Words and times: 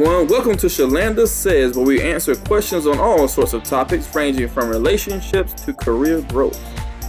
everyone. 0.00 0.28
Welcome 0.28 0.56
to 0.56 0.66
Shalanda 0.66 1.28
Says, 1.28 1.76
where 1.76 1.84
we 1.84 2.00
answer 2.00 2.34
questions 2.34 2.86
on 2.86 2.98
all 2.98 3.28
sorts 3.28 3.52
of 3.52 3.62
topics 3.64 4.14
ranging 4.14 4.48
from 4.48 4.70
relationships 4.70 5.52
to 5.64 5.74
career 5.74 6.22
growth. 6.22 6.58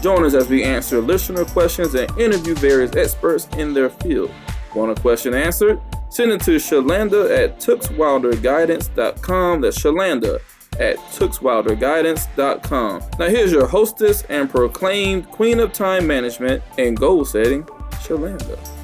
Join 0.02 0.26
us 0.26 0.34
as 0.34 0.50
we 0.50 0.66
answer 0.66 1.00
listener 1.00 1.46
questions 1.46 1.96
and 1.96 2.12
interview 2.20 2.54
various 2.54 2.94
experts 2.98 3.48
in 3.58 3.74
their 3.74 3.90
field. 3.90 4.30
Want 4.76 4.92
a 4.92 4.96
question 5.02 5.34
answered? 5.34 5.80
Send 6.10 6.34
it 6.34 6.42
to 6.42 6.58
Shalanda 6.58 7.34
at 7.34 7.62
tookswilderguidance.com. 7.62 9.62
That's 9.62 9.80
Shalanda 9.80 10.42
at 10.78 10.98
tookswilderguidance.com. 10.98 13.04
Now 13.18 13.30
here's 13.30 13.54
your 13.54 13.68
hostess 13.68 14.24
and 14.24 14.50
proclaimed 14.50 15.30
queen 15.30 15.62
of 15.62 15.72
time 15.72 16.08
management 16.08 16.62
and 16.78 16.98
goal 16.98 17.24
setting, 17.24 17.64
Shalanda. 18.04 18.81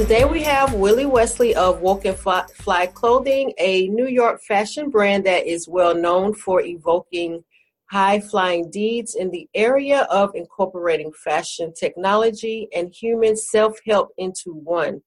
Today 0.00 0.24
we 0.24 0.42
have 0.44 0.72
Willie 0.72 1.04
Wesley 1.04 1.54
of 1.54 1.82
Woke 1.82 2.06
and 2.06 2.16
Fly 2.16 2.86
Clothing, 2.86 3.52
a 3.58 3.86
New 3.88 4.06
York 4.06 4.40
fashion 4.40 4.88
brand 4.88 5.26
that 5.26 5.46
is 5.46 5.68
well 5.68 5.94
known 5.94 6.32
for 6.32 6.62
evoking 6.62 7.44
high 7.90 8.18
flying 8.18 8.70
deeds 8.70 9.14
in 9.14 9.30
the 9.30 9.46
area 9.54 10.04
of 10.10 10.34
incorporating 10.34 11.12
fashion 11.12 11.74
technology 11.78 12.66
and 12.74 12.94
human 12.94 13.36
self 13.36 13.76
help 13.86 14.08
into 14.16 14.54
one. 14.54 15.02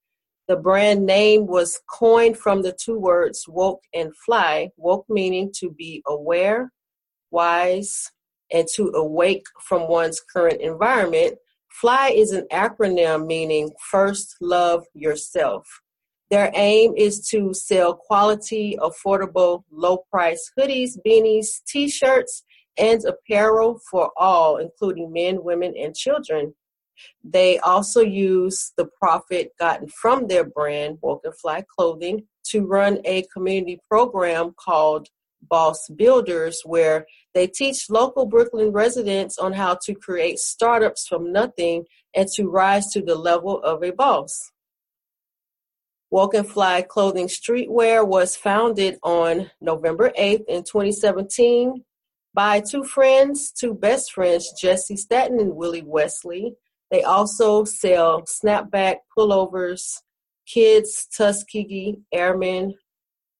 The 0.48 0.58
brand 0.58 1.08
name 1.08 1.48
was 1.48 1.82
coined 1.90 2.38
from 2.38 2.62
the 2.62 2.78
two 2.80 3.00
words 3.00 3.46
woke 3.48 3.82
and 3.96 4.16
fly, 4.16 4.70
woke 4.78 5.08
meaning 5.10 5.52
to 5.56 5.72
be 5.72 6.04
aware, 6.06 6.72
wise, 7.32 8.12
and 8.52 8.68
to 8.76 8.90
awake 8.90 9.48
from 9.60 9.90
one's 9.90 10.22
current 10.22 10.62
environment, 10.62 11.40
FLY 11.82 12.14
is 12.16 12.32
an 12.32 12.46
acronym 12.52 13.26
meaning 13.26 13.72
First 13.90 14.38
Love 14.40 14.86
Yourself. 14.94 15.68
Their 16.30 16.52
aim 16.54 16.94
is 16.96 17.28
to 17.30 17.54
sell 17.54 17.96
quality, 17.96 18.78
affordable, 18.80 19.64
low 19.72 20.06
price 20.12 20.52
hoodies, 20.58 20.98
beanies, 21.06 21.64
t 21.68 21.90
shirts, 21.90 22.44
and 22.78 23.04
apparel 23.06 23.80
for 23.90 24.12
all, 24.18 24.58
including 24.58 25.12
men, 25.12 25.44
women, 25.44 25.74
and 25.76 25.96
children. 25.96 26.54
They 27.24 27.58
also 27.60 28.02
use 28.02 28.72
the 28.78 28.88
profit 29.00 29.52
gotten 29.60 29.88
from 29.88 30.28
their 30.28 30.44
brand, 30.44 31.00
Woke 31.02 31.22
and 31.24 31.38
Fly 31.38 31.64
Clothing, 31.76 32.28
to 32.50 32.66
run 32.68 33.00
a 33.04 33.26
community 33.34 33.80
program 33.90 34.54
called 34.64 35.08
Boss 35.50 35.88
Builders, 35.96 36.62
where 36.66 37.06
they 37.34 37.48
teach 37.48 37.90
local 37.90 38.26
Brooklyn 38.26 38.72
residents 38.72 39.38
on 39.38 39.54
how 39.54 39.78
to 39.84 39.94
create 39.94 40.40
startups 40.40 41.08
from 41.08 41.32
nothing 41.32 41.86
and 42.16 42.28
to 42.36 42.48
rise 42.48 42.88
to 42.92 43.02
the 43.02 43.16
level 43.16 43.62
of 43.64 43.84
a 43.84 43.92
boss. 43.92 44.52
Woke 46.12 46.36
and 46.36 46.48
Fly 46.48 46.84
Clothing 46.84 47.28
Streetwear 47.28 48.06
was 48.08 48.36
founded 48.36 49.00
on 49.02 49.50
November 49.60 50.12
8th 50.12 50.46
in 50.48 50.64
2017 50.64 51.84
by 52.36 52.60
two 52.60 52.84
friends, 52.84 53.52
two 53.52 53.74
best 53.74 54.12
friends, 54.12 54.54
Jesse 54.60 54.96
Staton 54.96 55.40
and 55.40 55.56
Willie 55.56 55.84
Wesley. 55.84 56.56
They 56.92 57.02
also 57.02 57.64
sell 57.64 58.24
snapback 58.24 58.98
pullovers, 59.18 60.02
kids, 60.46 61.08
Tuskegee, 61.16 62.02
Airmen, 62.14 62.76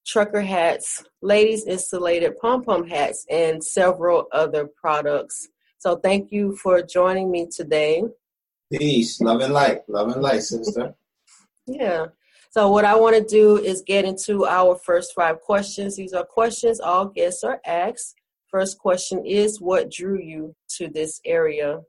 trucker 0.06 0.42
hats, 0.42 1.04
ladies 1.22 1.66
insulated 1.66 2.38
pom 2.40 2.64
pom 2.64 2.88
hats, 2.88 3.26
and 3.30 3.64
several 3.64 4.28
other 4.32 4.68
products. 4.68 5.48
So 5.80 5.98
thank 5.98 6.32
you 6.32 6.56
for 6.56 6.82
joining 6.82 7.32
me 7.32 7.48
today. 7.48 8.04
Peace, 8.72 9.20
love 9.22 9.42
and 9.42 9.54
light, 9.54 9.82
love 9.88 10.10
and 10.10 10.22
light, 10.22 10.44
sister. 10.44 10.96
yeah. 11.68 12.08
So 12.52 12.70
what 12.70 12.86
I 12.86 12.96
want 12.96 13.16
to 13.16 13.24
do 13.24 13.58
is 13.58 13.82
get 13.82 14.06
into 14.06 14.46
our 14.46 14.76
first 14.76 15.14
five 15.16 15.42
questions. 15.42 15.96
These 15.96 16.14
are 16.14 16.24
questions 16.24 16.80
all 16.80 17.08
guests 17.08 17.44
are 17.44 17.60
asked. 17.66 18.16
First 18.48 18.78
question 18.78 19.26
is, 19.26 19.60
what 19.60 19.90
drew 19.90 20.20
you 20.20 20.56
to 20.78 20.88
this 20.88 21.20
area? 21.26 21.82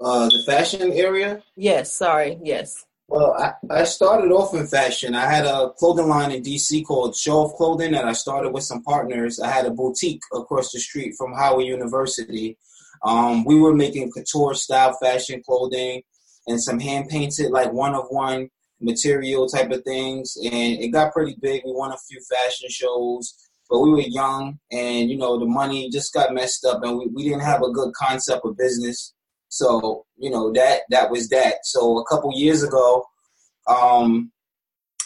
Uh, 0.00 0.28
the 0.28 0.42
fashion 0.44 0.92
area. 0.92 1.42
Yes. 1.56 1.92
Sorry. 1.92 2.38
Yes. 2.42 2.84
Well, 3.10 3.34
I, 3.36 3.54
I 3.80 3.84
started 3.84 4.30
off 4.30 4.54
in 4.54 4.68
fashion. 4.68 5.16
I 5.16 5.28
had 5.28 5.44
a 5.44 5.70
clothing 5.70 6.06
line 6.06 6.30
in 6.30 6.44
DC 6.44 6.86
called 6.86 7.16
Show 7.16 7.38
Off 7.38 7.56
Clothing 7.56 7.92
and 7.92 8.08
I 8.08 8.12
started 8.12 8.52
with 8.52 8.62
some 8.62 8.84
partners. 8.84 9.40
I 9.40 9.50
had 9.50 9.66
a 9.66 9.72
boutique 9.72 10.22
across 10.32 10.70
the 10.70 10.78
street 10.78 11.16
from 11.18 11.32
Howard 11.32 11.66
University. 11.66 12.56
Um, 13.02 13.44
we 13.44 13.58
were 13.58 13.74
making 13.74 14.12
couture 14.12 14.54
style 14.54 14.96
fashion 15.02 15.42
clothing 15.44 16.02
and 16.46 16.62
some 16.62 16.78
hand 16.78 17.08
painted, 17.08 17.50
like 17.50 17.72
one 17.72 17.96
of 17.96 18.06
one 18.10 18.48
material 18.80 19.48
type 19.48 19.72
of 19.72 19.82
things. 19.82 20.36
And 20.44 20.80
it 20.80 20.92
got 20.92 21.12
pretty 21.12 21.36
big. 21.42 21.62
We 21.64 21.72
won 21.72 21.90
a 21.90 21.98
few 22.08 22.20
fashion 22.20 22.68
shows, 22.70 23.34
but 23.68 23.80
we 23.80 23.90
were 23.90 24.02
young 24.02 24.60
and, 24.70 25.10
you 25.10 25.18
know, 25.18 25.36
the 25.36 25.46
money 25.46 25.90
just 25.90 26.14
got 26.14 26.32
messed 26.32 26.64
up 26.64 26.84
and 26.84 26.96
we, 26.96 27.08
we 27.12 27.24
didn't 27.24 27.42
have 27.42 27.62
a 27.62 27.72
good 27.72 27.92
concept 27.92 28.42
of 28.44 28.56
business. 28.56 29.14
So 29.50 30.06
you 30.16 30.30
know 30.30 30.52
that 30.52 30.82
that 30.90 31.10
was 31.10 31.28
that. 31.30 31.56
So 31.64 31.98
a 31.98 32.04
couple 32.06 32.32
years 32.34 32.62
ago, 32.62 33.04
um, 33.66 34.32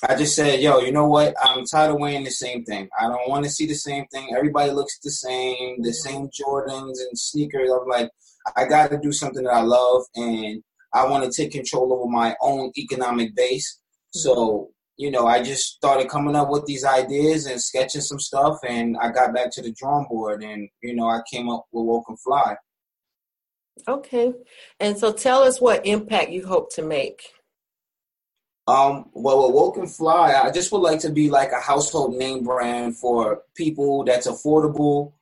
I 0.07 0.15
just 0.17 0.37
said, 0.37 0.61
"Yo, 0.61 0.81
you 0.81 0.93
know 0.93 1.07
what? 1.09 1.35
I'm 1.43 1.65
tired 1.65 1.93
of 1.93 1.99
wearing 1.99 2.25
the 2.25 2.31
same 2.31 2.63
thing. 2.65 2.89
I 3.01 3.09
don't 3.09 3.29
want 3.29 3.45
to 3.45 3.51
see 3.51 3.67
the 3.67 3.75
same 3.75 4.07
thing. 4.13 4.35
Everybody 4.37 4.71
looks 4.71 4.99
the 5.03 5.11
same, 5.11 5.83
the 5.83 5.93
same 5.95 6.29
Jordans 6.29 6.99
and 7.01 7.19
sneakers. 7.19 7.71
I'm 7.71 7.89
like, 7.89 8.11
I 8.55 8.67
got 8.67 8.91
to 8.91 8.99
do 8.99 9.13
something 9.13 9.45
that 9.45 9.55
I 9.55 9.63
love, 9.63 10.03
and 10.15 10.63
I 10.93 11.07
want 11.07 11.25
to 11.25 11.33
take 11.33 11.53
control 11.53 11.93
over 11.95 12.11
my 12.11 12.37
own 12.41 12.71
economic 12.79 13.35
base. 13.35 13.81
So." 14.11 14.71
You 14.97 15.11
know, 15.11 15.27
I 15.27 15.43
just 15.43 15.75
started 15.75 16.09
coming 16.09 16.37
up 16.37 16.51
with 16.51 16.67
these 16.67 16.85
ideas 16.85 17.47
and 17.47 17.61
sketching 17.61 18.01
some 18.01 18.21
stuff, 18.21 18.59
and 18.65 18.97
I 18.97 19.11
got 19.11 19.35
back 19.35 19.51
to 19.55 19.61
the 19.61 19.73
drawing 19.73 20.07
board, 20.09 20.45
and 20.45 20.69
you 20.85 20.95
know, 20.95 21.09
I 21.09 21.19
came 21.29 21.51
up 21.51 21.65
with 21.73 21.85
Woke 21.85 22.05
and 22.07 22.21
Fly. 22.21 22.55
Okay. 23.87 24.33
And 24.81 24.97
so 24.97 25.13
tell 25.13 25.43
us 25.43 25.61
what 25.61 25.87
impact 25.87 26.31
you 26.31 26.47
hope 26.47 26.73
to 26.75 26.83
make. 26.83 27.23
Um, 28.67 29.11
well, 29.13 29.47
with 29.47 29.55
Woke 29.55 29.77
and 29.77 29.91
Fly, 29.91 30.33
I 30.43 30.51
just 30.51 30.73
would 30.73 30.79
like 30.79 31.01
to 31.01 31.11
be 31.11 31.29
like 31.29 31.53
a 31.53 31.61
household 31.61 32.17
name 32.17 32.45
brand 32.45 32.97
for 32.97 33.43
people 33.55 34.05
that's 34.05 34.27
affordable 34.27 35.13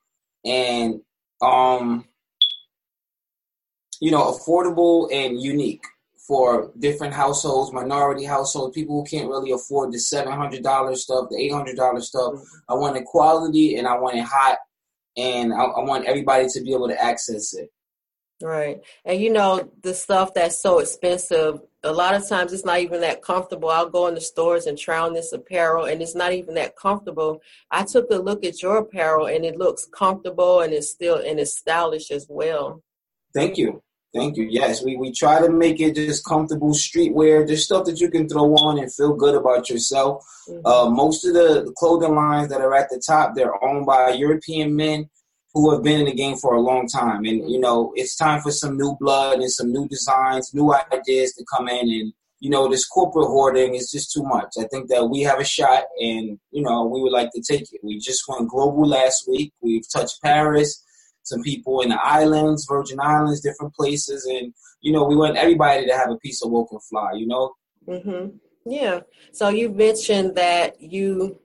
and, 0.44 1.00
um, 1.40 2.04
you 4.00 4.12
know, 4.12 4.32
affordable 4.32 5.12
and 5.12 5.40
unique 5.40 5.82
for 6.26 6.70
different 6.78 7.12
households, 7.12 7.72
minority 7.72 8.24
households, 8.24 8.74
people 8.74 9.00
who 9.00 9.04
can't 9.04 9.28
really 9.28 9.50
afford 9.50 9.92
the 9.92 9.98
seven 9.98 10.32
hundred 10.32 10.62
dollars 10.62 11.02
stuff, 11.02 11.28
the 11.28 11.36
eight 11.36 11.52
hundred 11.52 11.76
dollars 11.76 12.08
stuff. 12.08 12.34
Mm-hmm. 12.34 12.72
I 12.72 12.74
want 12.74 12.96
it 12.96 13.04
quality 13.04 13.76
and 13.76 13.88
I 13.88 13.98
want 13.98 14.16
it 14.16 14.24
hot, 14.24 14.58
and 15.16 15.52
I, 15.52 15.62
I 15.64 15.84
want 15.84 16.06
everybody 16.06 16.46
to 16.48 16.60
be 16.60 16.72
able 16.72 16.88
to 16.88 17.02
access 17.02 17.54
it. 17.54 17.70
Right. 18.42 18.80
And 19.04 19.20
you 19.20 19.32
know, 19.32 19.70
the 19.82 19.94
stuff 19.94 20.34
that's 20.34 20.60
so 20.60 20.80
expensive, 20.80 21.60
a 21.84 21.92
lot 21.92 22.14
of 22.14 22.28
times 22.28 22.52
it's 22.52 22.64
not 22.64 22.80
even 22.80 23.00
that 23.02 23.22
comfortable. 23.22 23.68
I'll 23.68 23.88
go 23.88 24.08
in 24.08 24.14
the 24.14 24.20
stores 24.20 24.66
and 24.66 24.76
try 24.76 24.98
on 24.98 25.14
this 25.14 25.32
apparel 25.32 25.86
and 25.86 26.02
it's 26.02 26.16
not 26.16 26.32
even 26.32 26.54
that 26.54 26.76
comfortable. 26.76 27.40
I 27.70 27.84
took 27.84 28.10
a 28.10 28.16
look 28.16 28.44
at 28.44 28.60
your 28.60 28.78
apparel 28.78 29.26
and 29.26 29.44
it 29.44 29.56
looks 29.56 29.86
comfortable 29.86 30.60
and 30.60 30.72
it's 30.72 30.90
still 30.90 31.16
and 31.16 31.38
it's 31.38 31.56
stylish 31.56 32.10
as 32.10 32.26
well. 32.28 32.82
Thank 33.32 33.58
you. 33.58 33.82
Thank 34.14 34.36
you. 34.36 34.46
Yes, 34.50 34.84
we, 34.84 34.96
we 34.96 35.10
try 35.10 35.40
to 35.40 35.48
make 35.48 35.80
it 35.80 35.94
just 35.94 36.24
comfortable 36.26 36.74
streetwear, 36.74 37.48
just 37.48 37.64
stuff 37.64 37.86
that 37.86 37.98
you 37.98 38.10
can 38.10 38.28
throw 38.28 38.54
on 38.56 38.78
and 38.78 38.92
feel 38.92 39.14
good 39.14 39.34
about 39.34 39.70
yourself. 39.70 40.22
Mm-hmm. 40.48 40.66
Uh, 40.66 40.90
most 40.90 41.24
of 41.24 41.32
the 41.32 41.72
clothing 41.78 42.14
lines 42.14 42.50
that 42.50 42.60
are 42.60 42.74
at 42.74 42.90
the 42.90 43.02
top, 43.06 43.34
they're 43.34 43.64
owned 43.64 43.86
by 43.86 44.10
European 44.10 44.76
men 44.76 45.08
who 45.54 45.70
have 45.72 45.82
been 45.82 46.00
in 46.00 46.06
the 46.06 46.14
game 46.14 46.36
for 46.36 46.54
a 46.54 46.60
long 46.60 46.88
time. 46.88 47.24
And, 47.24 47.50
you 47.50 47.60
know, 47.60 47.92
it's 47.94 48.16
time 48.16 48.40
for 48.40 48.50
some 48.50 48.76
new 48.76 48.96
blood 48.98 49.38
and 49.38 49.52
some 49.52 49.70
new 49.70 49.86
designs, 49.88 50.54
new 50.54 50.74
ideas 50.74 51.34
to 51.34 51.44
come 51.44 51.68
in. 51.68 51.88
And, 51.88 52.12
you 52.40 52.50
know, 52.50 52.68
this 52.68 52.86
corporate 52.86 53.26
hoarding 53.26 53.74
is 53.74 53.90
just 53.90 54.12
too 54.12 54.22
much. 54.22 54.54
I 54.58 54.64
think 54.64 54.88
that 54.88 55.06
we 55.06 55.20
have 55.20 55.40
a 55.40 55.44
shot 55.44 55.84
and, 56.00 56.38
you 56.50 56.62
know, 56.62 56.86
we 56.86 57.02
would 57.02 57.12
like 57.12 57.30
to 57.32 57.42
take 57.42 57.72
it. 57.72 57.80
We 57.82 57.98
just 57.98 58.22
went 58.28 58.48
global 58.48 58.86
last 58.86 59.28
week. 59.28 59.52
We've 59.60 59.88
touched 59.92 60.22
Paris, 60.22 60.82
some 61.22 61.42
people 61.42 61.82
in 61.82 61.90
the 61.90 62.00
islands, 62.02 62.66
Virgin 62.68 62.98
Islands, 62.98 63.42
different 63.42 63.74
places. 63.74 64.24
And, 64.24 64.54
you 64.80 64.92
know, 64.92 65.04
we 65.04 65.16
want 65.16 65.36
everybody 65.36 65.86
to 65.86 65.92
have 65.92 66.10
a 66.10 66.16
piece 66.16 66.42
of 66.42 66.50
Woke 66.50 66.72
and 66.72 66.82
Fly, 66.82 67.12
you 67.14 67.26
know? 67.26 67.52
Mm-hmm. 67.86 68.36
Yeah. 68.64 69.00
So 69.32 69.50
you 69.50 69.70
mentioned 69.70 70.34
that 70.36 70.80
you 70.80 71.38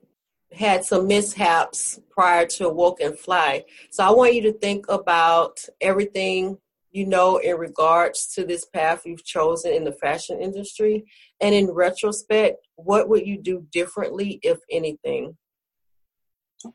had 0.54 0.86
some 0.86 1.08
mishaps 1.08 2.00
prior 2.10 2.46
to 2.46 2.70
Woke 2.70 3.02
and 3.02 3.18
Fly. 3.18 3.66
So 3.92 4.04
I 4.04 4.12
want 4.12 4.34
you 4.34 4.42
to 4.44 4.54
think 4.54 4.86
about 4.90 5.60
everything 5.82 6.58
you 6.92 7.06
know 7.06 7.38
in 7.38 7.58
regards 7.58 8.28
to 8.34 8.46
this 8.46 8.66
path 8.66 9.04
you've 9.06 9.26
chosen 9.26 9.74
in 9.74 9.84
the 9.84 9.92
fashion 9.92 10.42
industry. 10.42 11.06
And 11.42 11.54
in 11.54 11.72
retrospect, 11.72 12.66
what 12.76 13.10
would 13.10 13.28
you 13.28 13.38
do 13.38 13.68
differently, 13.72 14.40
if 14.42 14.60
anything? 14.72 15.38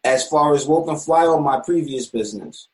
As 0.04 0.28
far 0.28 0.54
as 0.54 0.66
Woke 0.66 0.88
and 0.88 1.00
Fly 1.00 1.26
or 1.26 1.40
my 1.40 1.60
previous 1.60 2.06
business? 2.06 2.68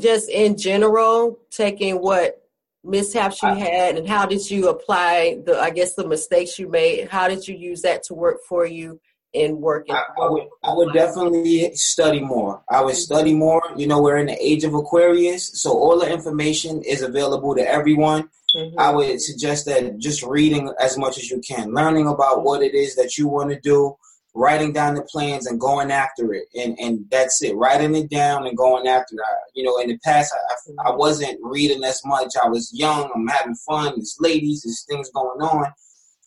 Just 0.00 0.28
in 0.28 0.56
general, 0.56 1.40
taking 1.50 1.96
what 1.96 2.40
mishaps 2.84 3.42
you 3.42 3.48
I, 3.48 3.54
had 3.54 3.96
and 3.96 4.08
how 4.08 4.24
did 4.24 4.48
you 4.48 4.68
apply 4.68 5.40
the 5.44 5.58
i 5.58 5.68
guess 5.68 5.94
the 5.94 6.06
mistakes 6.06 6.58
you 6.58 6.68
made 6.68 7.08
how 7.08 7.26
did 7.26 7.46
you 7.46 7.56
use 7.56 7.82
that 7.82 8.04
to 8.04 8.14
work 8.14 8.38
for 8.48 8.64
you 8.66 9.00
in 9.32 9.60
working 9.60 9.94
I, 9.94 10.02
I, 10.20 10.30
would, 10.30 10.44
I 10.64 10.72
would 10.72 10.92
definitely 10.94 11.74
study 11.74 12.20
more. 12.20 12.62
I 12.70 12.82
would 12.82 12.96
study 12.96 13.34
more. 13.34 13.62
You 13.76 13.86
know 13.86 14.00
we're 14.00 14.16
in 14.16 14.26
the 14.26 14.38
age 14.40 14.64
of 14.64 14.74
aquarius 14.74 15.60
so 15.60 15.70
all 15.72 15.98
the 15.98 16.10
information 16.10 16.82
is 16.82 17.02
available 17.02 17.54
to 17.54 17.62
everyone. 17.62 18.30
Mm-hmm. 18.56 18.80
i 18.80 18.88
would 18.88 19.20
suggest 19.20 19.66
that 19.66 19.98
just 19.98 20.22
reading 20.22 20.72
as 20.80 20.96
much 20.96 21.18
as 21.18 21.30
you 21.30 21.38
can 21.46 21.74
learning 21.74 22.06
about 22.06 22.44
what 22.44 22.62
it 22.62 22.72
is 22.72 22.96
that 22.96 23.18
you 23.18 23.28
want 23.28 23.50
to 23.50 23.60
do 23.60 23.94
writing 24.34 24.72
down 24.72 24.94
the 24.94 25.02
plans 25.02 25.46
and 25.46 25.60
going 25.60 25.90
after 25.90 26.32
it 26.32 26.46
and 26.54 26.78
and 26.78 27.04
that's 27.10 27.42
it. 27.42 27.54
Writing 27.56 27.94
it 27.94 28.08
down 28.08 28.46
and 28.46 28.56
going 28.56 28.86
after 28.86 29.16
it. 29.16 29.52
You 29.54 29.64
know 29.64 29.78
in 29.78 29.88
the 29.88 29.98
past 29.98 30.32
I, 30.32 30.88
I, 30.88 30.90
I 30.90 30.96
wasn't 30.96 31.38
reading 31.42 31.84
as 31.84 32.00
much. 32.06 32.32
I 32.42 32.48
was 32.48 32.70
young 32.72 33.10
i'm 33.14 33.26
having 33.26 33.54
fun 33.54 33.92
there's 33.96 34.16
ladies 34.18 34.62
there's 34.62 34.84
things 34.88 35.10
going 35.10 35.42
on 35.42 35.70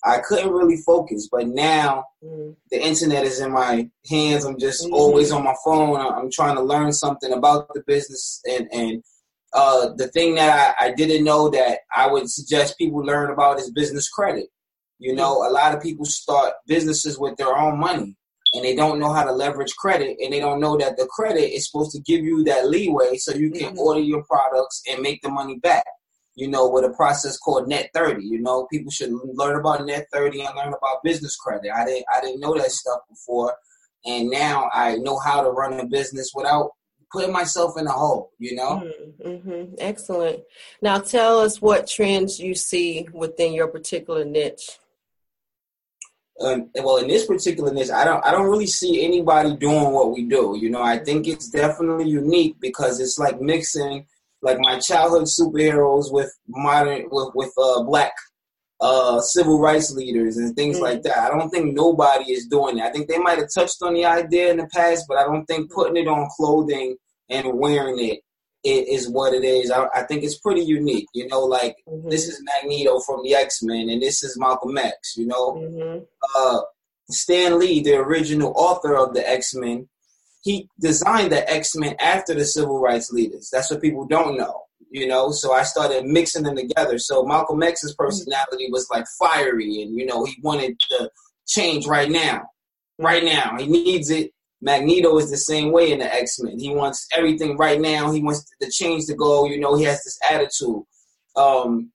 i 0.03 0.19
couldn't 0.19 0.51
really 0.51 0.77
focus 0.77 1.27
but 1.31 1.47
now 1.47 2.03
mm-hmm. 2.23 2.51
the 2.69 2.81
internet 2.81 3.23
is 3.23 3.39
in 3.39 3.51
my 3.51 3.89
hands 4.09 4.45
i'm 4.45 4.59
just 4.59 4.83
mm-hmm. 4.83 4.93
always 4.93 5.31
on 5.31 5.43
my 5.43 5.55
phone 5.63 5.97
i'm 5.97 6.31
trying 6.31 6.55
to 6.55 6.61
learn 6.61 6.91
something 6.91 7.33
about 7.33 7.67
the 7.73 7.83
business 7.85 8.41
and 8.49 8.67
and 8.71 9.03
uh, 9.53 9.89
the 9.97 10.07
thing 10.07 10.35
that 10.35 10.75
I, 10.79 10.85
I 10.85 10.91
didn't 10.93 11.23
know 11.23 11.49
that 11.49 11.79
I 11.95 12.07
would 12.07 12.29
suggest 12.29 12.77
people 12.77 12.99
learn 12.99 13.31
about 13.31 13.59
is 13.59 13.71
business 13.71 14.09
credit. 14.09 14.47
You 14.99 15.15
know, 15.15 15.47
a 15.47 15.51
lot 15.51 15.75
of 15.75 15.81
people 15.81 16.05
start 16.05 16.53
businesses 16.67 17.19
with 17.19 17.35
their 17.37 17.55
own 17.55 17.79
money 17.79 18.15
and 18.53 18.63
they 18.63 18.75
don't 18.75 18.99
know 18.99 19.11
how 19.11 19.23
to 19.23 19.31
leverage 19.31 19.75
credit 19.75 20.17
and 20.21 20.31
they 20.31 20.39
don't 20.39 20.59
know 20.59 20.77
that 20.77 20.97
the 20.97 21.07
credit 21.07 21.53
is 21.53 21.69
supposed 21.69 21.91
to 21.91 22.01
give 22.01 22.23
you 22.23 22.43
that 22.43 22.69
leeway 22.69 23.17
so 23.17 23.33
you 23.33 23.51
can 23.51 23.69
mm-hmm. 23.69 23.79
order 23.79 23.99
your 23.99 24.23
products 24.23 24.83
and 24.89 25.01
make 25.01 25.21
the 25.21 25.29
money 25.29 25.57
back. 25.57 25.85
You 26.35 26.47
know, 26.47 26.69
with 26.69 26.85
a 26.85 26.89
process 26.91 27.37
called 27.37 27.67
Net 27.67 27.89
30. 27.93 28.23
You 28.23 28.41
know, 28.41 28.67
people 28.71 28.91
should 28.91 29.11
learn 29.11 29.59
about 29.59 29.85
Net 29.85 30.07
30 30.13 30.41
and 30.41 30.55
learn 30.55 30.69
about 30.69 31.03
business 31.03 31.35
credit. 31.35 31.71
I 31.73 31.85
didn't 31.85 32.05
I 32.13 32.21
didn't 32.21 32.39
know 32.39 32.57
that 32.57 32.71
stuff 32.71 32.99
before. 33.09 33.53
And 34.05 34.29
now 34.29 34.69
I 34.73 34.95
know 34.95 35.19
how 35.19 35.43
to 35.43 35.51
run 35.51 35.79
a 35.79 35.85
business 35.85 36.31
without 36.33 36.71
putting 37.11 37.33
myself 37.33 37.77
in 37.77 37.85
a 37.85 37.91
hole, 37.91 38.31
you 38.39 38.55
know? 38.55 38.89
Mm-hmm. 39.23 39.75
Excellent. 39.77 40.41
Now 40.81 40.99
tell 40.99 41.39
us 41.39 41.61
what 41.61 41.87
trends 41.87 42.39
you 42.39 42.55
see 42.55 43.07
within 43.13 43.53
your 43.53 43.67
particular 43.67 44.23
niche 44.23 44.79
um, 46.43 46.69
well, 46.75 46.97
in 46.97 47.07
this 47.07 47.25
particular 47.25 47.73
niche, 47.73 47.91
I 47.91 48.03
don't 48.03 48.25
I 48.25 48.31
don't 48.31 48.49
really 48.49 48.67
see 48.67 49.03
anybody 49.03 49.55
doing 49.55 49.91
what 49.91 50.11
we 50.11 50.23
do. 50.23 50.57
You 50.59 50.69
know, 50.69 50.81
I 50.81 50.97
think 50.97 51.27
it's 51.27 51.49
definitely 51.49 52.09
unique 52.09 52.55
because 52.59 52.99
it's 52.99 53.19
like 53.19 53.41
mixing 53.41 54.07
like 54.41 54.57
my 54.59 54.79
childhood 54.79 55.23
superheroes 55.23 56.11
with 56.11 56.31
modern 56.47 57.07
with 57.11 57.29
with 57.35 57.53
uh, 57.57 57.83
black 57.83 58.13
uh, 58.79 59.19
civil 59.21 59.59
rights 59.59 59.91
leaders 59.93 60.37
and 60.37 60.55
things 60.55 60.77
mm-hmm. 60.77 60.85
like 60.85 61.03
that. 61.03 61.17
I 61.17 61.29
don't 61.29 61.49
think 61.49 61.75
nobody 61.75 62.31
is 62.31 62.47
doing 62.47 62.79
it. 62.79 62.83
I 62.83 62.91
think 62.91 63.07
they 63.07 63.19
might 63.19 63.37
have 63.37 63.53
touched 63.53 63.81
on 63.81 63.93
the 63.93 64.05
idea 64.05 64.51
in 64.51 64.57
the 64.57 64.67
past, 64.73 65.05
but 65.07 65.17
I 65.17 65.23
don't 65.23 65.45
think 65.45 65.71
putting 65.71 65.97
it 65.97 66.07
on 66.07 66.29
clothing 66.35 66.97
and 67.29 67.53
wearing 67.53 67.99
it 67.99 68.21
it 68.63 68.87
is 68.87 69.09
what 69.09 69.33
it 69.33 69.43
is. 69.43 69.71
I, 69.71 69.87
I 69.93 70.03
think 70.03 70.23
it's 70.23 70.37
pretty 70.37 70.61
unique. 70.61 71.07
You 71.13 71.27
know, 71.27 71.41
like 71.41 71.77
mm-hmm. 71.87 72.09
this 72.09 72.27
is 72.27 72.43
Magneto 72.43 72.99
from 72.99 73.23
the 73.23 73.33
X 73.33 73.63
Men, 73.63 73.89
and 73.89 74.01
this 74.01 74.23
is 74.23 74.37
Malcolm 74.37 74.77
X. 74.77 75.15
You 75.17 75.27
know, 75.27 75.53
mm-hmm. 75.53 76.03
uh, 76.35 76.61
Stan 77.09 77.59
Lee, 77.59 77.81
the 77.81 77.95
original 77.95 78.53
author 78.55 78.95
of 78.95 79.13
the 79.13 79.27
X 79.27 79.53
Men, 79.55 79.89
he 80.41 80.67
designed 80.79 81.31
the 81.31 81.49
X 81.49 81.75
Men 81.75 81.95
after 81.99 82.33
the 82.33 82.45
civil 82.45 82.79
rights 82.79 83.11
leaders. 83.11 83.49
That's 83.51 83.69
what 83.71 83.81
people 83.81 84.05
don't 84.05 84.37
know. 84.37 84.63
You 84.89 85.07
know, 85.07 85.31
so 85.31 85.53
I 85.53 85.63
started 85.63 86.05
mixing 86.05 86.43
them 86.43 86.57
together. 86.57 86.97
So 86.97 87.23
Malcolm 87.23 87.63
X's 87.63 87.95
personality 87.95 88.67
was 88.71 88.87
like 88.91 89.05
fiery, 89.17 89.81
and 89.81 89.95
you 89.95 90.05
know, 90.05 90.25
he 90.25 90.35
wanted 90.41 90.77
to 90.89 91.09
change 91.47 91.87
right 91.87 92.09
now. 92.09 92.43
Right 92.99 93.23
now, 93.23 93.57
he 93.57 93.67
needs 93.67 94.09
it 94.09 94.31
Magneto 94.61 95.17
is 95.17 95.31
the 95.31 95.37
same 95.37 95.71
way 95.71 95.91
in 95.91 95.99
the 95.99 96.13
X 96.13 96.39
Men. 96.39 96.59
He 96.59 96.69
wants 96.69 97.07
everything 97.13 97.57
right 97.57 97.81
now. 97.81 98.11
He 98.11 98.21
wants 98.21 98.45
the 98.59 98.69
change 98.69 99.05
to 99.07 99.15
go. 99.15 99.45
You 99.45 99.59
know, 99.59 99.75
he 99.75 99.83
has 99.85 100.03
this 100.03 100.19
attitude. 100.29 100.83
Um, 101.35 101.91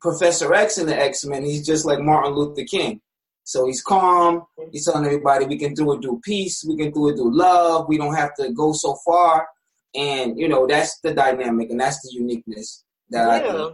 Professor 0.00 0.52
X 0.52 0.78
in 0.78 0.86
the 0.86 1.00
X 1.00 1.24
Men, 1.24 1.44
he's 1.44 1.64
just 1.64 1.86
like 1.86 2.00
Martin 2.00 2.32
Luther 2.32 2.64
King. 2.64 3.00
So 3.44 3.66
he's 3.66 3.82
calm. 3.82 4.44
He's 4.70 4.86
telling 4.86 5.04
everybody 5.04 5.46
we 5.46 5.58
can 5.58 5.74
do 5.74 5.92
it 5.92 6.02
through 6.02 6.20
peace. 6.22 6.64
We 6.66 6.76
can 6.76 6.92
do 6.92 7.08
it 7.08 7.16
through 7.16 7.36
love. 7.36 7.88
We 7.88 7.98
don't 7.98 8.14
have 8.14 8.34
to 8.36 8.52
go 8.52 8.72
so 8.72 8.96
far. 9.04 9.48
And 9.94 10.38
you 10.38 10.48
know, 10.48 10.66
that's 10.66 11.00
the 11.00 11.12
dynamic 11.12 11.70
and 11.70 11.80
that's 11.80 12.00
the 12.02 12.14
uniqueness 12.14 12.84
that 13.10 13.44
yeah, 13.44 13.68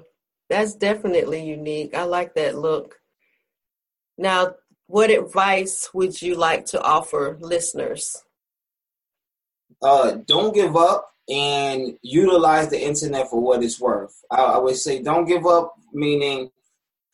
That's 0.50 0.75
definitely 0.75 1.44
unique. 1.44 1.94
I 1.94 2.05
like 2.05 2.35
that 2.35 2.59
look. 2.59 2.97
Now, 4.17 4.55
what 4.87 5.11
advice 5.11 5.91
would 5.94 6.21
you 6.21 6.35
like 6.35 6.67
to 6.67 6.82
offer 6.82 7.38
listeners? 7.41 8.25
Uh, 9.81 10.17
don't 10.26 10.55
give 10.55 10.76
up 10.76 11.11
and 11.29 11.97
utilize 12.03 12.69
the 12.69 12.82
internet 12.82 13.29
for 13.29 13.41
what 13.41 13.62
it's 13.62 13.81
worth. 13.81 14.14
I, 14.31 14.43
I 14.43 14.59
would 14.59 14.76
say 14.76 15.03
don't 15.03 15.26
give 15.26 15.47
up, 15.47 15.75
meaning 15.93 16.50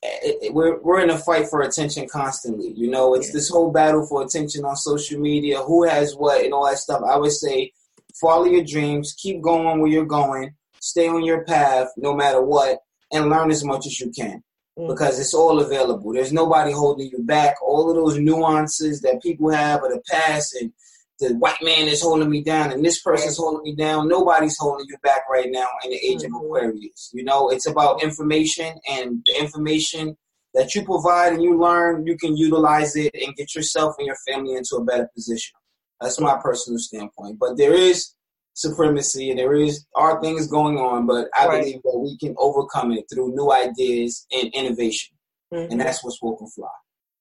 it, 0.05 0.39
it, 0.43 0.55
we're 0.55 0.79
we're 0.81 1.01
in 1.01 1.11
a 1.11 1.19
fight 1.19 1.49
for 1.49 1.63
attention 1.63 2.09
constantly. 2.09 2.73
You 2.73 2.91
know, 2.91 3.15
it's 3.15 3.29
yeah. 3.29 3.35
this 3.35 3.49
whole 3.49 3.71
battle 3.71 4.07
for 4.07 4.23
attention 4.23 4.65
on 4.65 4.77
social 4.77 5.21
media. 5.21 5.63
Who 5.63 5.85
has 5.85 6.15
what 6.15 6.45
and 6.45 6.53
all 6.53 6.67
that 6.67 6.79
stuff. 6.79 7.03
I 7.03 7.17
would 7.17 7.33
say 7.33 7.73
follow 8.21 8.45
your 8.45 8.65
dreams, 8.65 9.15
keep 9.17 9.43
going 9.43 9.81
where 9.81 9.91
you're 9.91 10.05
going, 10.05 10.55
stay 10.81 11.09
on 11.09 11.25
your 11.25 11.45
path 11.45 11.89
no 11.97 12.15
matter 12.15 12.43
what, 12.43 12.79
and 13.13 13.29
learn 13.29 13.51
as 13.51 13.65
much 13.65 13.87
as 13.87 14.01
you 14.01 14.11
can. 14.11 14.43
Mm. 14.79 14.89
because 14.89 15.21
it's 15.21 15.35
all 15.35 15.61
available. 15.61 16.13
There's 16.13 16.33
nobody 16.33 16.73
holding 16.73 17.09
you 17.09 17.23
back. 17.23 17.55
All 17.63 17.89
of 17.89 17.97
those 17.97 18.19
nuances 18.19 19.01
that 19.03 19.23
people 19.23 19.51
have 19.51 19.85
of 19.85 19.91
the 19.91 20.03
past 20.11 20.57
and 20.61 20.73
the 21.21 21.35
white 21.35 21.63
man 21.63 21.87
is 21.87 22.03
holding 22.03 22.29
me 22.29 22.43
down 22.43 22.73
and 22.73 22.85
this 22.85 23.01
person's 23.01 23.37
holding 23.37 23.63
me 23.63 23.75
down. 23.75 24.09
Nobody's 24.09 24.57
holding 24.59 24.87
you 24.89 24.97
back 25.03 25.23
right 25.31 25.49
now 25.49 25.67
in 25.85 25.91
the 25.91 25.97
age 25.97 26.21
mm-hmm. 26.21 26.35
of 26.35 26.43
Aquarius. 26.43 27.11
You 27.13 27.25
know, 27.25 27.51
it's 27.51 27.69
about 27.69 28.03
information 28.03 28.75
and 28.91 29.23
the 29.27 29.41
information 29.41 30.17
that 30.55 30.75
you 30.75 30.85
provide 30.85 31.33
and 31.33 31.43
you 31.43 31.59
learn, 31.59 32.07
you 32.07 32.17
can 32.17 32.37
utilize 32.37 32.97
it 32.97 33.15
and 33.15 33.35
get 33.37 33.55
yourself 33.55 33.95
and 33.99 34.07
your 34.07 34.17
family 34.27 34.55
into 34.55 34.77
a 34.77 34.85
better 34.85 35.09
position. 35.15 35.57
That's 36.01 36.21
my 36.21 36.39
personal 36.43 36.79
standpoint. 36.79 37.39
But 37.39 37.57
there 37.57 37.75
is 37.75 38.15
supremacy 38.55 39.31
and 39.31 39.39
there 39.39 39.55
is 39.55 39.85
are 39.97 40.21
things 40.21 40.47
going 40.47 40.79
on, 40.79 41.07
but 41.07 41.29
I 41.37 41.47
right. 41.47 41.61
believe 41.63 41.83
that 41.83 41.99
we 41.99 42.17
can 42.19 42.35
overcome 42.39 42.93
it 42.93 43.05
through 43.13 43.35
new 43.35 43.53
ideas 43.53 44.27
and 44.33 44.49
innovation. 44.55 45.17
Mm-hmm. 45.53 45.73
And 45.73 45.81
that's 45.81 46.03
what's 46.05 46.23
Woke 46.23 46.41
and 46.41 46.53
Fly. 46.53 46.69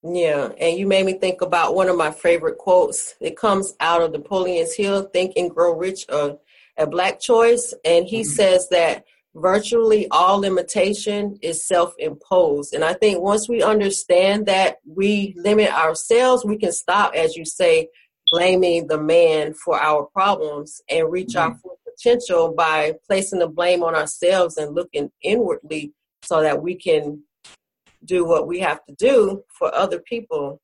Yeah, 0.04 0.50
and 0.60 0.78
you 0.78 0.86
made 0.86 1.06
me 1.06 1.14
think 1.14 1.42
about 1.42 1.76
one 1.76 1.88
of 1.88 1.96
my 1.96 2.12
favorite 2.12 2.58
quotes. 2.58 3.16
It 3.22 3.38
comes 3.38 3.74
out 3.80 4.02
of 4.02 4.12
Napoleon's 4.12 4.76
Hill, 4.76 5.04
Think 5.04 5.34
and 5.38 5.50
Grow 5.50 5.74
Rich, 5.74 6.06
a, 6.10 6.36
a 6.78 6.86
black 6.88 7.22
choice. 7.22 7.74
And 7.86 8.06
he 8.06 8.22
mm-hmm. 8.22 8.30
says 8.30 8.68
that 8.70 9.06
virtually 9.34 10.08
all 10.12 10.40
limitation 10.40 11.40
is 11.42 11.66
self-imposed. 11.66 12.74
And 12.74 12.84
I 12.84 12.94
think 12.94 13.22
once 13.22 13.48
we 13.48 13.64
understand 13.64 14.46
that 14.48 14.78
we 14.86 15.36
limit 15.38 15.72
ourselves, 15.72 16.44
we 16.44 16.58
can 16.58 16.74
stop, 16.74 17.16
as 17.16 17.38
you 17.38 17.46
say, 17.46 17.88
blaming 18.28 18.88
the 18.88 19.02
man 19.02 19.54
for 19.54 19.80
our 19.80 20.04
problems 20.08 20.82
and 20.90 21.10
reach 21.10 21.30
mm-hmm. 21.30 21.52
our 21.52 21.58
full 21.60 21.80
potential 21.86 22.54
by 22.54 22.94
placing 23.08 23.40
the 23.40 23.48
blame 23.48 23.84
on 23.84 23.96
ourselves 23.96 24.58
and 24.58 24.76
looking 24.76 25.12
inwardly 25.22 25.94
so 26.24 26.42
that 26.42 26.62
we 26.62 26.76
can 26.76 27.24
do 28.06 28.26
what 28.26 28.48
we 28.48 28.60
have 28.60 28.84
to 28.86 28.96
do 28.96 29.44
for 29.58 29.74
other 29.74 30.00
people. 30.00 30.62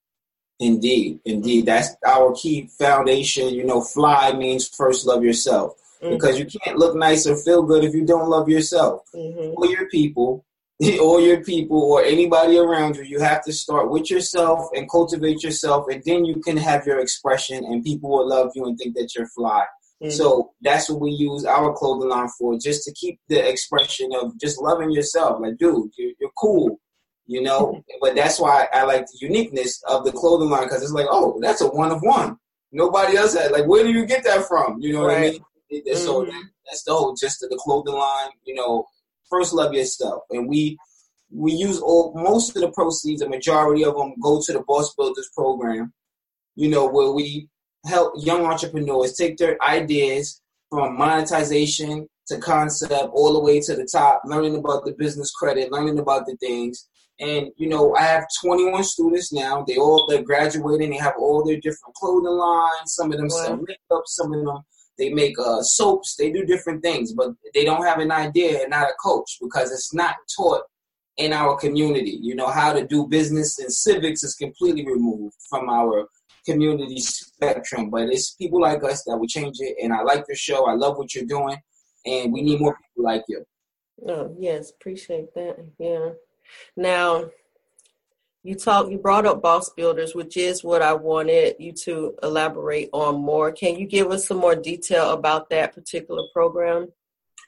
Indeed, 0.59 1.19
indeed. 1.25 1.65
That's 1.65 1.95
our 2.05 2.33
key 2.33 2.69
foundation. 2.77 3.49
You 3.49 3.63
know, 3.65 3.81
fly 3.81 4.33
means 4.33 4.67
first 4.67 5.05
love 5.05 5.23
yourself. 5.23 5.73
Mm-hmm. 6.03 6.15
Because 6.15 6.39
you 6.39 6.45
can't 6.45 6.77
look 6.77 6.95
nice 6.95 7.27
or 7.27 7.35
feel 7.35 7.63
good 7.63 7.83
if 7.83 7.93
you 7.93 8.05
don't 8.05 8.29
love 8.29 8.47
yourself 8.47 9.01
mm-hmm. 9.13 9.53
or 9.57 9.65
your 9.65 9.89
people 9.89 10.45
or 11.01 11.19
your 11.19 11.43
people 11.43 11.81
or 11.91 12.03
anybody 12.03 12.57
around 12.57 12.95
you, 12.95 13.03
you 13.03 13.19
have 13.19 13.43
to 13.43 13.51
start 13.51 13.91
with 13.91 14.09
yourself 14.09 14.69
and 14.73 14.89
cultivate 14.89 15.43
yourself, 15.43 15.87
and 15.91 16.01
then 16.05 16.23
you 16.23 16.35
can 16.41 16.55
have 16.55 16.85
your 16.85 16.99
expression, 16.99 17.65
and 17.65 17.83
people 17.83 18.09
will 18.09 18.29
love 18.29 18.51
you 18.55 18.65
and 18.65 18.77
think 18.77 18.95
that 18.95 19.13
you're 19.13 19.27
fly. 19.27 19.65
Mm-hmm. 20.01 20.11
So 20.11 20.51
that's 20.61 20.89
what 20.89 21.01
we 21.01 21.11
use 21.11 21.43
our 21.43 21.73
clothing 21.73 22.09
line 22.09 22.29
for, 22.37 22.57
just 22.57 22.85
to 22.85 22.93
keep 22.93 23.19
the 23.27 23.45
expression 23.45 24.11
of 24.21 24.39
just 24.39 24.61
loving 24.61 24.91
yourself. 24.91 25.41
Like, 25.41 25.57
dude, 25.57 25.91
you're, 25.97 26.13
you're 26.17 26.31
cool, 26.37 26.79
you 27.29 27.41
know. 27.43 27.67
Mm-hmm. 27.67 27.97
But 28.01 28.15
that's 28.15 28.39
why 28.39 28.67
I 28.73 28.83
like 28.83 29.05
the 29.05 29.19
uniqueness 29.21 29.81
of 29.87 30.03
the 30.03 30.11
clothing 30.11 30.49
line 30.49 30.63
because 30.63 30.81
it's 30.81 30.91
like, 30.91 31.05
oh, 31.09 31.39
that's 31.41 31.61
a 31.61 31.67
one 31.67 31.91
of 31.91 32.01
one. 32.01 32.37
Nobody 32.71 33.17
else 33.17 33.35
had. 33.35 33.51
Like, 33.51 33.67
where 33.67 33.83
do 33.83 33.91
you 33.91 34.05
get 34.05 34.23
that 34.23 34.47
from? 34.47 34.81
You 34.81 34.93
know 34.93 35.05
right. 35.05 35.33
what 35.33 35.41
I 35.71 35.81
mean? 35.85 35.95
So 35.95 36.25
mm-hmm. 36.25 36.39
that's 36.65 36.83
the 36.83 36.93
whole 36.93 37.15
gist 37.15 37.43
of 37.43 37.51
the 37.51 37.59
clothing 37.63 37.93
line. 37.93 38.31
You 38.43 38.55
know, 38.55 38.85
first 39.29 39.53
love 39.53 39.73
yourself. 39.73 40.23
And 40.31 40.49
we 40.49 40.77
we 41.31 41.51
use 41.51 41.79
all 41.79 42.11
most 42.15 42.55
of 42.55 42.63
the 42.63 42.71
proceeds, 42.71 43.21
a 43.21 43.29
majority 43.29 43.85
of 43.85 43.95
them 43.95 44.15
go 44.21 44.41
to 44.43 44.53
the 44.53 44.63
Boss 44.67 44.93
Builders 44.95 45.29
program. 45.35 45.93
You 46.55 46.69
know, 46.69 46.87
where 46.87 47.11
we 47.11 47.47
help 47.85 48.13
young 48.17 48.45
entrepreneurs 48.45 49.13
take 49.13 49.37
their 49.37 49.55
ideas 49.63 50.41
from 50.71 50.97
monetization 50.97 52.07
to 52.27 52.37
concept 52.37 53.09
all 53.13 53.33
the 53.33 53.39
way 53.39 53.59
to 53.59 53.75
the 53.75 53.87
top, 53.91 54.21
learning 54.25 54.55
about 54.55 54.83
the 54.85 54.93
business 54.97 55.31
credit, 55.31 55.71
learning 55.71 55.99
about 55.99 56.25
the 56.25 56.35
things. 56.37 56.87
And 57.19 57.49
you 57.57 57.67
know, 57.67 57.95
I 57.95 58.03
have 58.03 58.25
21 58.43 58.83
students 58.83 59.33
now. 59.33 59.63
They 59.67 59.77
all 59.77 60.07
they're 60.07 60.23
graduating. 60.23 60.91
They 60.91 60.97
have 60.97 61.15
all 61.19 61.43
their 61.43 61.57
different 61.57 61.95
clothing 61.95 62.31
lines. 62.31 62.93
Some 62.93 63.11
of 63.11 63.17
them 63.17 63.29
sell 63.29 63.57
makeup. 63.57 64.03
Some 64.05 64.33
of 64.33 64.45
them 64.45 64.57
they 64.97 65.09
make 65.09 65.39
uh, 65.39 65.61
soaps. 65.61 66.15
They 66.15 66.31
do 66.31 66.45
different 66.45 66.83
things, 66.83 67.13
but 67.13 67.29
they 67.53 67.65
don't 67.65 67.85
have 67.85 67.99
an 67.99 68.11
idea 68.11 68.61
and 68.61 68.69
not 68.69 68.89
a 68.89 68.93
coach 69.03 69.37
because 69.41 69.71
it's 69.71 69.93
not 69.93 70.15
taught 70.35 70.63
in 71.17 71.33
our 71.33 71.57
community. 71.57 72.19
You 72.21 72.35
know 72.35 72.47
how 72.47 72.73
to 72.73 72.85
do 72.85 73.07
business 73.07 73.59
and 73.59 73.71
civics 73.71 74.23
is 74.23 74.35
completely 74.35 74.85
removed 74.85 75.35
from 75.49 75.69
our 75.69 76.07
community 76.45 76.99
spectrum. 76.99 77.89
But 77.89 78.09
it's 78.09 78.35
people 78.35 78.61
like 78.61 78.83
us 78.83 79.03
that 79.05 79.17
will 79.17 79.27
change 79.27 79.57
it. 79.59 79.75
And 79.81 79.93
I 79.93 80.03
like 80.03 80.25
your 80.27 80.35
show. 80.35 80.67
I 80.67 80.73
love 80.73 80.97
what 80.97 81.15
you're 81.15 81.25
doing, 81.25 81.57
and 82.05 82.31
we 82.31 82.41
need 82.41 82.59
more 82.59 82.77
people 82.77 83.11
like 83.11 83.23
you. 83.27 83.43
Oh 84.07 84.35
yes, 84.37 84.71
appreciate 84.71 85.33
that. 85.35 85.57
Yeah. 85.77 86.09
Now, 86.75 87.29
you 88.43 88.55
talk. 88.55 88.89
You 88.89 88.97
brought 88.97 89.25
up 89.25 89.41
Boss 89.41 89.69
Builders, 89.69 90.15
which 90.15 90.37
is 90.37 90.63
what 90.63 90.81
I 90.81 90.93
wanted 90.93 91.55
you 91.59 91.73
to 91.83 92.15
elaborate 92.23 92.89
on 92.93 93.21
more. 93.21 93.51
Can 93.51 93.77
you 93.77 93.85
give 93.85 94.11
us 94.11 94.27
some 94.27 94.37
more 94.37 94.55
detail 94.55 95.11
about 95.11 95.49
that 95.49 95.73
particular 95.73 96.23
program? 96.33 96.87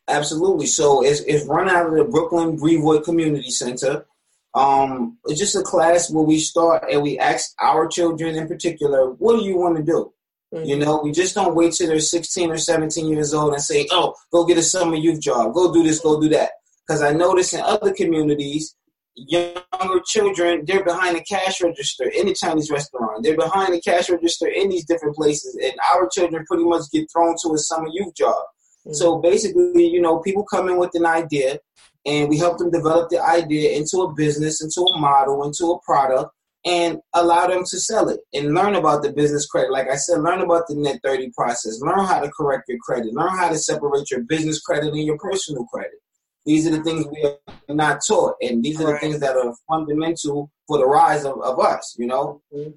Absolutely. 0.07 0.65
So 0.65 1.03
it's, 1.03 1.21
it's 1.21 1.45
run 1.45 1.69
out 1.69 1.87
of 1.87 1.93
the 1.93 2.03
Brooklyn 2.03 2.57
Brevoort 2.57 3.05
Community 3.05 3.49
Center. 3.49 4.05
Um, 4.53 5.17
it's 5.25 5.39
just 5.39 5.55
a 5.55 5.61
class 5.61 6.11
where 6.11 6.25
we 6.25 6.39
start 6.39 6.91
and 6.91 7.01
we 7.01 7.17
ask 7.17 7.53
our 7.59 7.87
children 7.87 8.35
in 8.35 8.47
particular, 8.47 9.11
what 9.11 9.39
do 9.39 9.45
you 9.45 9.57
want 9.57 9.77
to 9.77 9.83
do? 9.83 10.13
Mm-hmm. 10.53 10.65
You 10.65 10.79
know, 10.79 10.99
we 11.01 11.13
just 11.13 11.35
don't 11.35 11.55
wait 11.55 11.71
till 11.73 11.87
they're 11.87 11.99
16 11.99 12.51
or 12.51 12.57
17 12.57 13.07
years 13.07 13.33
old 13.33 13.53
and 13.53 13.63
say, 13.63 13.87
oh, 13.91 14.15
go 14.31 14.45
get 14.45 14.57
a 14.57 14.63
summer 14.63 14.95
youth 14.95 15.21
job, 15.21 15.53
go 15.53 15.73
do 15.73 15.83
this, 15.83 16.01
go 16.01 16.19
do 16.19 16.27
that. 16.29 16.51
Because 16.85 17.01
I 17.01 17.13
notice 17.13 17.53
in 17.53 17.61
other 17.61 17.93
communities, 17.93 18.75
younger 19.15 20.01
children, 20.05 20.63
they're 20.65 20.83
behind 20.83 21.15
the 21.15 21.23
cash 21.23 21.61
register 21.61 22.05
in 22.05 22.27
the 22.27 22.33
Chinese 22.33 22.71
restaurant. 22.71 23.23
They're 23.23 23.35
behind 23.35 23.73
the 23.73 23.81
cash 23.81 24.09
register 24.09 24.47
in 24.47 24.69
these 24.69 24.85
different 24.85 25.15
places. 25.15 25.57
And 25.61 25.73
our 25.93 26.09
children 26.11 26.45
pretty 26.47 26.65
much 26.65 26.83
get 26.91 27.11
thrown 27.11 27.35
to 27.43 27.53
a 27.53 27.57
summer 27.57 27.87
youth 27.91 28.15
job. 28.15 28.43
Mm-hmm. 28.85 28.93
So 28.93 29.19
basically, 29.19 29.87
you 29.87 30.01
know, 30.01 30.19
people 30.19 30.43
come 30.43 30.69
in 30.69 30.77
with 30.77 30.91
an 30.93 31.05
idea 31.05 31.59
and 32.05 32.29
we 32.29 32.37
help 32.37 32.57
them 32.57 32.71
develop 32.71 33.09
the 33.09 33.21
idea 33.21 33.77
into 33.77 34.01
a 34.01 34.13
business, 34.13 34.63
into 34.63 34.81
a 34.81 34.99
model, 34.99 35.43
into 35.43 35.71
a 35.71 35.79
product, 35.81 36.31
and 36.65 36.99
allow 37.13 37.47
them 37.47 37.63
to 37.63 37.79
sell 37.79 38.09
it 38.09 38.19
and 38.33 38.53
learn 38.53 38.75
about 38.75 39.01
the 39.01 39.11
business 39.11 39.47
credit. 39.47 39.71
Like 39.71 39.89
I 39.89 39.95
said, 39.95 40.21
learn 40.21 40.41
about 40.41 40.67
the 40.67 40.75
net 40.75 40.99
30 41.03 41.31
process, 41.35 41.79
learn 41.81 42.05
how 42.05 42.19
to 42.19 42.29
correct 42.29 42.69
your 42.69 42.77
credit, 42.79 43.13
learn 43.13 43.35
how 43.35 43.49
to 43.49 43.57
separate 43.57 44.11
your 44.11 44.21
business 44.21 44.61
credit 44.61 44.93
and 44.93 45.05
your 45.05 45.17
personal 45.17 45.65
credit. 45.65 46.00
These 46.45 46.67
are 46.67 46.71
the 46.71 46.83
things 46.83 47.05
we 47.07 47.23
are 47.23 47.75
not 47.75 48.01
taught, 48.07 48.35
and 48.41 48.63
these 48.63 48.81
are 48.81 48.93
the 48.93 48.99
things 48.99 49.19
that 49.19 49.35
are 49.35 49.53
fundamental 49.67 50.51
for 50.67 50.77
the 50.79 50.87
rise 50.87 51.23
of, 51.23 51.39
of 51.41 51.59
us, 51.59 51.95
you 51.99 52.07
know? 52.07 52.41
Mm-hmm. 52.53 52.71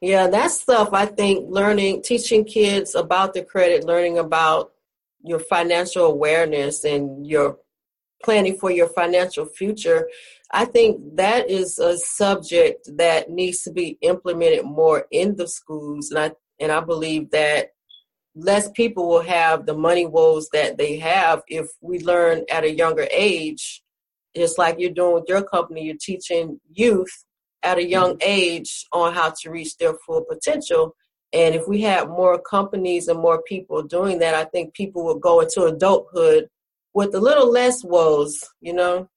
Yeah, 0.00 0.28
that 0.28 0.50
stuff 0.50 0.90
I 0.92 1.06
think 1.06 1.46
learning, 1.48 2.02
teaching 2.02 2.44
kids 2.44 2.94
about 2.94 3.34
the 3.34 3.42
credit, 3.42 3.84
learning 3.84 4.18
about 4.18 4.72
your 5.24 5.40
financial 5.40 6.06
awareness 6.06 6.84
and 6.84 7.26
your 7.26 7.58
planning 8.22 8.56
for 8.58 8.70
your 8.70 8.88
financial 8.88 9.46
future, 9.46 10.08
I 10.52 10.64
think 10.64 11.16
that 11.16 11.50
is 11.50 11.78
a 11.78 11.98
subject 11.98 12.88
that 12.96 13.30
needs 13.30 13.62
to 13.62 13.72
be 13.72 13.98
implemented 14.00 14.64
more 14.64 15.06
in 15.10 15.36
the 15.36 15.48
schools. 15.48 16.10
And 16.10 16.18
I, 16.18 16.32
and 16.60 16.70
I 16.70 16.80
believe 16.80 17.30
that 17.30 17.70
less 18.34 18.70
people 18.70 19.08
will 19.08 19.22
have 19.22 19.66
the 19.66 19.76
money 19.76 20.06
woes 20.06 20.48
that 20.52 20.78
they 20.78 20.98
have 20.98 21.42
if 21.48 21.68
we 21.80 21.98
learn 22.00 22.44
at 22.50 22.64
a 22.64 22.74
younger 22.74 23.06
age. 23.10 23.82
Just 24.34 24.58
like 24.58 24.76
you're 24.78 24.90
doing 24.90 25.14
with 25.14 25.28
your 25.28 25.42
company, 25.42 25.84
you're 25.84 25.96
teaching 26.00 26.58
youth 26.70 27.24
at 27.62 27.78
a 27.78 27.86
young 27.86 28.12
mm-hmm. 28.12 28.28
age 28.28 28.86
on 28.92 29.12
how 29.12 29.32
to 29.42 29.50
reach 29.50 29.76
their 29.76 29.94
full 30.06 30.24
potential. 30.24 30.96
And 31.32 31.54
if 31.54 31.66
we 31.68 31.82
had 31.82 32.08
more 32.08 32.38
companies 32.40 33.08
and 33.08 33.18
more 33.18 33.42
people 33.42 33.82
doing 33.82 34.18
that, 34.18 34.34
I 34.34 34.44
think 34.44 34.74
people 34.74 35.04
would 35.04 35.20
go 35.20 35.40
into 35.40 35.64
adulthood 35.64 36.48
with 36.94 37.14
a 37.14 37.20
little 37.20 37.50
less 37.50 37.82
woes, 37.84 38.42
you 38.60 38.74
know? 38.74 39.08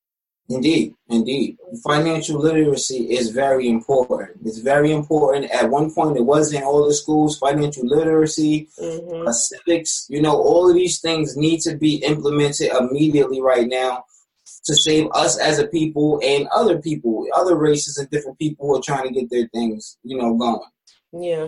Indeed, 0.48 0.94
indeed. 1.10 1.58
Financial 1.84 2.40
literacy 2.40 3.16
is 3.16 3.32
very 3.32 3.68
important. 3.68 4.32
It's 4.46 4.60
very 4.60 4.92
important. 4.92 5.50
At 5.50 5.72
one 5.72 5.92
point, 5.92 6.18
it 6.18 6.26
was 6.26 6.54
in 6.54 6.62
all 6.62 6.86
the 6.86 6.94
schools. 6.94 7.40
Financial 7.40 7.86
literacy, 7.88 8.70
mm-hmm. 8.80 9.28
uh, 9.28 9.32
civics, 9.32 10.06
you 10.08 10.22
know, 10.22 10.36
all 10.36 10.70
of 10.70 10.76
these 10.76 11.02
things 11.02 11.36
need 11.36 11.62
to 11.62 11.76
be 11.76 11.96
implemented 11.96 12.72
immediately 12.80 13.42
right 13.42 13.68
now 13.68 14.06
to 14.66 14.76
save 14.76 15.08
us 15.14 15.40
as 15.40 15.58
a 15.58 15.68
people 15.68 16.20
and 16.24 16.48
other 16.56 16.80
people, 16.80 17.26
other 17.36 17.56
races 17.56 17.98
and 17.98 18.10
different 18.12 18.38
people 18.38 18.68
who 18.68 18.78
are 18.78 18.82
trying 18.82 19.08
to 19.08 19.20
get 19.20 19.30
their 19.32 19.48
things, 19.48 19.98
you 20.04 20.18
know, 20.18 20.36
going. 20.36 20.60
Yeah. 21.18 21.48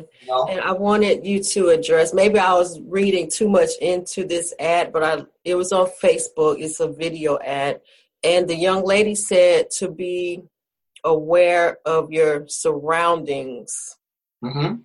And 0.50 0.62
I 0.62 0.72
wanted 0.72 1.26
you 1.26 1.44
to 1.44 1.70
address 1.70 2.14
maybe 2.14 2.40
I 2.40 2.54
was 2.54 2.80
reading 2.82 3.30
too 3.30 3.50
much 3.50 3.72
into 3.82 4.26
this 4.26 4.54
ad, 4.60 4.94
but 4.94 5.04
I 5.04 5.24
it 5.44 5.56
was 5.56 5.72
on 5.72 5.90
Facebook. 6.02 6.60
It's 6.60 6.80
a 6.80 6.88
video 6.88 7.38
ad. 7.40 7.82
And 8.24 8.48
the 8.48 8.56
young 8.56 8.84
lady 8.84 9.16
said 9.16 9.70
to 9.78 9.90
be 9.90 10.44
aware 11.04 11.78
of 11.86 12.12
your 12.12 12.48
surroundings 12.48 13.98
mm-hmm. 14.44 14.76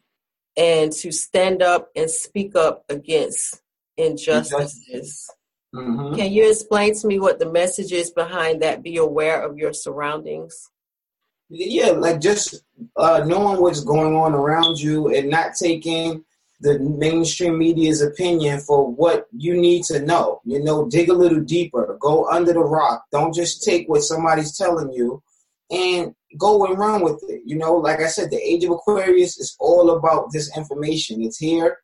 and 0.56 0.92
to 0.92 1.12
stand 1.12 1.62
up 1.62 1.90
and 1.96 2.10
speak 2.10 2.54
up 2.54 2.84
against 2.88 3.60
injustices. 3.96 5.28
Mm-hmm. 5.74 6.16
Can 6.16 6.32
you 6.32 6.50
explain 6.50 6.94
to 6.96 7.06
me 7.06 7.18
what 7.18 7.38
the 7.38 7.50
message 7.50 7.92
is 7.92 8.10
behind 8.10 8.62
that? 8.62 8.82
Be 8.82 8.98
aware 8.98 9.42
of 9.42 9.56
your 9.56 9.72
surroundings 9.72 10.70
yeah, 11.52 11.90
like 11.90 12.20
just 12.20 12.62
uh, 12.96 13.22
knowing 13.26 13.60
what's 13.60 13.84
going 13.84 14.14
on 14.14 14.32
around 14.32 14.80
you 14.80 15.14
and 15.14 15.28
not 15.28 15.52
taking 15.54 16.24
the 16.62 16.78
mainstream 16.78 17.58
media's 17.58 18.00
opinion 18.00 18.60
for 18.60 18.88
what 18.90 19.26
you 19.36 19.60
need 19.60 19.84
to 19.84 20.00
know. 20.00 20.40
You 20.44 20.62
know, 20.62 20.88
dig 20.88 21.10
a 21.10 21.14
little 21.14 21.40
deeper, 21.40 21.98
go 22.00 22.28
under 22.30 22.52
the 22.52 22.60
rock. 22.60 23.04
Don't 23.10 23.34
just 23.34 23.64
take 23.64 23.88
what 23.88 24.02
somebody's 24.02 24.56
telling 24.56 24.92
you 24.92 25.22
and 25.70 26.14
go 26.38 26.64
and 26.64 26.78
run 26.78 27.02
with 27.02 27.22
it. 27.28 27.42
You 27.44 27.56
know, 27.56 27.74
like 27.74 28.00
I 28.00 28.06
said, 28.06 28.30
the 28.30 28.40
age 28.40 28.62
of 28.64 28.70
Aquarius 28.70 29.38
is 29.38 29.56
all 29.58 29.90
about 29.90 30.30
this 30.32 30.56
information. 30.56 31.22
It's 31.22 31.38
here. 31.38 31.78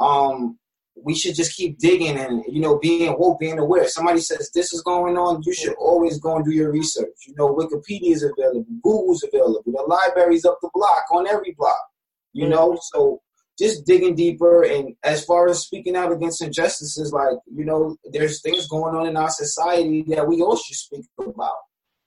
Um, 0.00 0.58
we 0.96 1.14
should 1.14 1.34
just 1.34 1.56
keep 1.56 1.78
digging 1.78 2.16
and 2.16 2.44
you 2.48 2.60
know 2.60 2.78
being 2.78 3.14
woke, 3.18 3.38
being 3.40 3.58
aware. 3.58 3.82
If 3.82 3.90
somebody 3.90 4.20
says 4.20 4.50
this 4.52 4.72
is 4.72 4.82
going 4.82 5.16
on, 5.16 5.42
you 5.44 5.52
should 5.52 5.74
always 5.74 6.18
go 6.18 6.36
and 6.36 6.44
do 6.44 6.52
your 6.52 6.72
research. 6.72 7.14
You 7.26 7.34
know, 7.36 7.54
Wikipedia 7.54 8.12
is 8.12 8.22
available, 8.22 8.66
Google's 8.82 9.24
available, 9.24 9.62
the 9.66 9.84
library's 9.86 10.44
up 10.44 10.58
the 10.62 10.70
block 10.72 11.04
on 11.12 11.26
every 11.26 11.54
block. 11.56 11.84
You 12.32 12.48
know, 12.48 12.70
mm-hmm. 12.70 12.78
so 12.92 13.20
just 13.58 13.86
digging 13.86 14.14
deeper 14.14 14.64
and 14.64 14.94
as 15.04 15.24
far 15.24 15.48
as 15.48 15.60
speaking 15.60 15.96
out 15.96 16.12
against 16.12 16.42
injustices, 16.42 17.12
like 17.12 17.38
you 17.52 17.64
know, 17.64 17.96
there's 18.12 18.42
things 18.42 18.68
going 18.68 18.94
on 18.94 19.06
in 19.06 19.16
our 19.16 19.30
society 19.30 20.02
that 20.08 20.26
we 20.26 20.40
all 20.42 20.56
should 20.56 20.76
speak 20.76 21.04
about. 21.18 21.54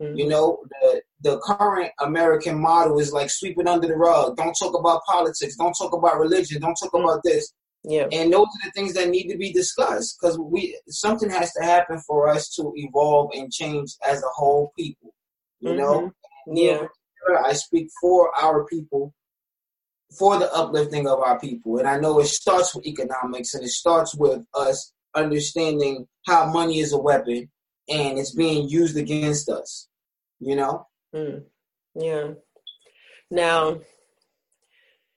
Mm-hmm. 0.01 0.17
You 0.17 0.27
know, 0.27 0.59
the 0.81 1.01
the 1.21 1.39
current 1.39 1.91
American 1.99 2.59
model 2.59 2.99
is 2.99 3.11
like 3.11 3.29
sweep 3.29 3.57
it 3.59 3.67
under 3.67 3.87
the 3.87 3.95
rug. 3.95 4.37
Don't 4.37 4.53
talk 4.53 4.77
about 4.77 5.03
politics. 5.05 5.55
Don't 5.55 5.73
talk 5.73 5.93
about 5.93 6.19
religion. 6.19 6.61
Don't 6.61 6.75
talk 6.75 6.91
mm-hmm. 6.91 7.05
about 7.05 7.21
this. 7.23 7.53
Yeah. 7.83 8.07
And 8.11 8.33
those 8.33 8.45
are 8.45 8.65
the 8.65 8.71
things 8.75 8.93
that 8.93 9.09
need 9.09 9.29
to 9.29 9.37
be 9.37 9.53
discussed 9.53 10.17
because 10.19 10.37
we 10.37 10.77
something 10.89 11.29
has 11.29 11.53
to 11.53 11.63
happen 11.63 11.99
for 12.05 12.27
us 12.27 12.49
to 12.55 12.73
evolve 12.75 13.31
and 13.33 13.51
change 13.51 13.91
as 14.07 14.21
a 14.21 14.27
whole 14.35 14.71
people. 14.77 15.13
You 15.61 15.69
mm-hmm. 15.69 15.79
know? 15.79 16.11
Yeah. 16.47 16.87
I 17.43 17.53
speak 17.53 17.89
for 17.99 18.31
our 18.37 18.65
people, 18.65 19.13
for 20.17 20.39
the 20.39 20.51
uplifting 20.53 21.07
of 21.07 21.19
our 21.19 21.39
people. 21.39 21.77
And 21.77 21.87
I 21.87 21.99
know 21.99 22.19
it 22.19 22.27
starts 22.27 22.73
with 22.75 22.85
economics 22.85 23.53
and 23.53 23.63
it 23.63 23.69
starts 23.69 24.15
with 24.15 24.45
us 24.53 24.93
understanding 25.15 26.07
how 26.25 26.51
money 26.51 26.79
is 26.79 26.93
a 26.93 26.97
weapon 26.97 27.49
and 27.89 28.17
it's 28.17 28.33
being 28.33 28.69
used 28.69 28.97
against 28.97 29.49
us. 29.49 29.87
You 30.39 30.55
know? 30.55 30.87
Mm. 31.13 31.43
Yeah. 31.95 32.31
Now 33.29 33.79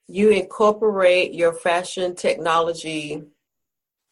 you 0.08 0.30
incorporate 0.30 1.34
your 1.34 1.52
fashion 1.52 2.16
technology 2.16 3.22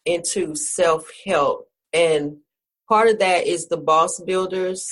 into 0.05 0.55
self 0.55 1.09
help. 1.25 1.67
And 1.91 2.37
part 2.87 3.09
of 3.09 3.19
that 3.19 3.47
is 3.47 3.67
the 3.67 3.77
boss 3.77 4.21
builders 4.21 4.87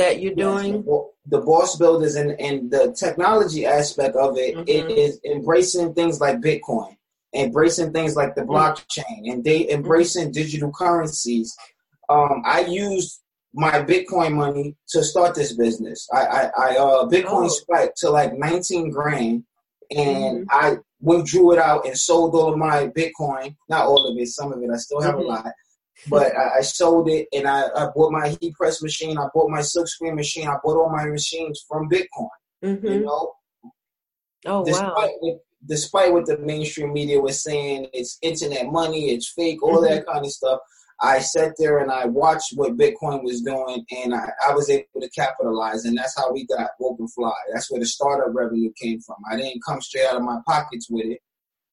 that 0.00 0.20
you're 0.20 0.34
doing. 0.34 0.84
The 1.26 1.38
boss 1.38 1.76
builders 1.76 2.16
and, 2.16 2.32
and 2.40 2.70
the 2.70 2.92
technology 2.98 3.66
aspect 3.66 4.16
of 4.16 4.36
it, 4.36 4.56
mm-hmm. 4.56 4.64
it 4.66 4.90
is 4.90 5.20
embracing 5.24 5.94
things 5.94 6.20
like 6.20 6.40
Bitcoin, 6.40 6.96
embracing 7.34 7.92
things 7.92 8.16
like 8.16 8.34
the 8.34 8.40
mm-hmm. 8.40 8.52
blockchain, 8.52 9.30
and 9.30 9.44
they 9.44 9.70
embracing 9.70 10.24
mm-hmm. 10.24 10.32
digital 10.32 10.72
currencies. 10.72 11.54
Um, 12.08 12.42
I 12.44 12.60
used 12.62 13.20
my 13.52 13.82
Bitcoin 13.82 14.32
money 14.32 14.76
to 14.88 15.04
start 15.04 15.34
this 15.34 15.52
business. 15.52 16.08
I, 16.12 16.24
I, 16.26 16.42
I 16.56 16.76
uh, 16.76 17.08
Bitcoin 17.08 17.46
oh. 17.46 17.48
spiked 17.48 17.98
to 17.98 18.10
like 18.10 18.36
19 18.36 18.90
grand 18.90 19.44
and 19.90 20.46
mm-hmm. 20.48 20.50
I 20.50 20.76
withdrew 21.00 21.52
it 21.52 21.58
out 21.58 21.86
and 21.86 21.96
sold 21.96 22.34
all 22.34 22.52
of 22.52 22.58
my 22.58 22.88
Bitcoin. 22.88 23.56
Not 23.68 23.86
all 23.86 24.06
of 24.06 24.16
it, 24.16 24.28
some 24.28 24.52
of 24.52 24.62
it. 24.62 24.70
I 24.72 24.76
still 24.76 25.00
have 25.00 25.14
mm-hmm. 25.14 25.24
a 25.24 25.28
lot. 25.28 25.52
But 26.08 26.36
I, 26.36 26.58
I, 26.58 26.60
sold 26.62 27.08
it 27.08 27.28
and 27.32 27.46
I, 27.46 27.66
I, 27.76 27.88
bought 27.94 28.12
my 28.12 28.36
heat 28.40 28.54
press 28.54 28.82
machine. 28.82 29.18
I 29.18 29.26
bought 29.34 29.50
my 29.50 29.60
silk 29.60 29.86
screen 29.86 30.14
machine. 30.14 30.48
I 30.48 30.56
bought 30.62 30.76
all 30.76 30.90
my 30.90 31.06
machines 31.06 31.64
from 31.68 31.88
Bitcoin. 31.88 32.28
Mm-hmm. 32.64 32.86
You 32.86 33.00
know. 33.00 33.34
Oh 34.46 34.64
despite 34.64 34.96
wow. 34.96 35.10
What, 35.20 35.38
despite 35.66 36.12
what 36.12 36.26
the 36.26 36.38
mainstream 36.38 36.92
media 36.92 37.20
was 37.20 37.42
saying, 37.42 37.88
it's 37.92 38.18
internet 38.22 38.66
money, 38.72 39.10
it's 39.10 39.32
fake, 39.32 39.62
all 39.62 39.82
mm-hmm. 39.82 39.94
that 39.94 40.06
kind 40.06 40.24
of 40.24 40.30
stuff. 40.30 40.60
I 41.02 41.20
sat 41.20 41.52
there 41.58 41.78
and 41.78 41.90
I 41.90 42.04
watched 42.04 42.52
what 42.56 42.76
Bitcoin 42.76 43.22
was 43.22 43.40
doing, 43.40 43.84
and 43.90 44.14
I, 44.14 44.30
I 44.46 44.52
was 44.52 44.68
able 44.68 45.00
to 45.00 45.08
capitalize, 45.10 45.86
and 45.86 45.96
that's 45.96 46.16
how 46.16 46.30
we 46.30 46.46
got 46.46 46.70
Woke 46.78 46.98
and 46.98 47.10
Fly. 47.12 47.32
That's 47.52 47.70
where 47.70 47.80
the 47.80 47.86
startup 47.86 48.34
revenue 48.34 48.70
came 48.80 49.00
from. 49.00 49.16
I 49.30 49.36
didn't 49.36 49.62
come 49.66 49.80
straight 49.80 50.06
out 50.06 50.16
of 50.16 50.22
my 50.22 50.40
pockets 50.46 50.88
with 50.90 51.06
it. 51.06 51.20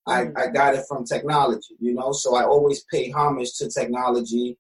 I, 0.08 0.26
mm. 0.26 0.38
I 0.38 0.48
got 0.48 0.76
it 0.76 0.86
from 0.88 1.06
technology, 1.06 1.76
you 1.80 1.94
know. 1.94 2.12
So 2.12 2.36
I 2.36 2.44
always 2.44 2.84
pay 2.92 3.12
homage 3.12 3.54
to 3.58 3.70
technology. 3.70 4.58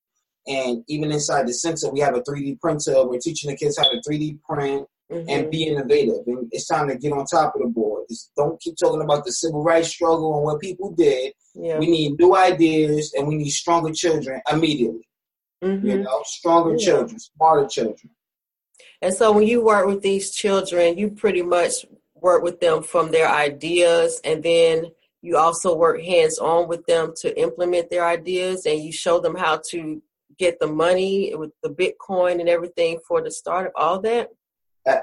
And 0.47 0.83
even 0.87 1.11
inside 1.11 1.47
the 1.47 1.53
center, 1.53 1.89
we 1.89 1.99
have 1.99 2.15
a 2.15 2.21
3D 2.21 2.59
printer. 2.59 3.05
We're 3.05 3.19
teaching 3.19 3.49
the 3.49 3.57
kids 3.57 3.77
how 3.77 3.89
to 3.89 4.01
3D 4.07 4.41
print 4.43 4.87
mm-hmm. 5.11 5.29
and 5.29 5.51
be 5.51 5.65
innovative. 5.65 6.25
And 6.25 6.47
it's 6.51 6.67
time 6.67 6.87
to 6.87 6.97
get 6.97 7.11
on 7.11 7.25
top 7.25 7.55
of 7.55 7.61
the 7.61 7.67
board. 7.67 8.05
Just 8.09 8.31
don't 8.37 8.59
keep 8.61 8.77
talking 8.77 9.01
about 9.01 9.25
the 9.25 9.31
civil 9.31 9.63
rights 9.63 9.89
struggle 9.89 10.35
and 10.35 10.43
what 10.43 10.61
people 10.61 10.91
did. 10.91 11.33
Yeah. 11.53 11.79
We 11.79 11.87
need 11.87 12.19
new 12.19 12.35
ideas 12.35 13.13
and 13.17 13.27
we 13.27 13.35
need 13.35 13.49
stronger 13.49 13.91
children 13.91 14.41
immediately. 14.51 15.07
Mm-hmm. 15.63 15.87
You 15.87 15.97
know, 16.03 16.21
stronger 16.25 16.75
yeah. 16.77 16.85
children, 16.85 17.19
smarter 17.19 17.67
children. 17.67 18.09
And 19.01 19.13
so 19.13 19.31
when 19.31 19.47
you 19.47 19.63
work 19.63 19.85
with 19.87 20.01
these 20.01 20.31
children, 20.31 20.97
you 20.97 21.09
pretty 21.09 21.41
much 21.41 21.85
work 22.15 22.41
with 22.41 22.59
them 22.59 22.83
from 22.83 23.11
their 23.11 23.29
ideas 23.29 24.19
and 24.23 24.41
then 24.41 24.91
you 25.27 25.37
also 25.37 25.75
work 25.75 26.01
hands 26.01 26.39
on 26.39 26.69
with 26.69 26.85
them 26.85 27.13
to 27.17 27.37
implement 27.39 27.89
their 27.89 28.05
ideas 28.05 28.65
and 28.65 28.81
you 28.81 28.93
show 28.93 29.19
them 29.19 29.35
how 29.35 29.59
to 29.71 30.01
get 30.39 30.57
the 30.61 30.67
money 30.67 31.33
with 31.35 31.51
the 31.63 31.69
Bitcoin 31.69 32.39
and 32.39 32.47
everything 32.47 32.97
for 33.05 33.21
the 33.21 33.29
startup, 33.29 33.73
all 33.75 33.99
that? 33.99 34.29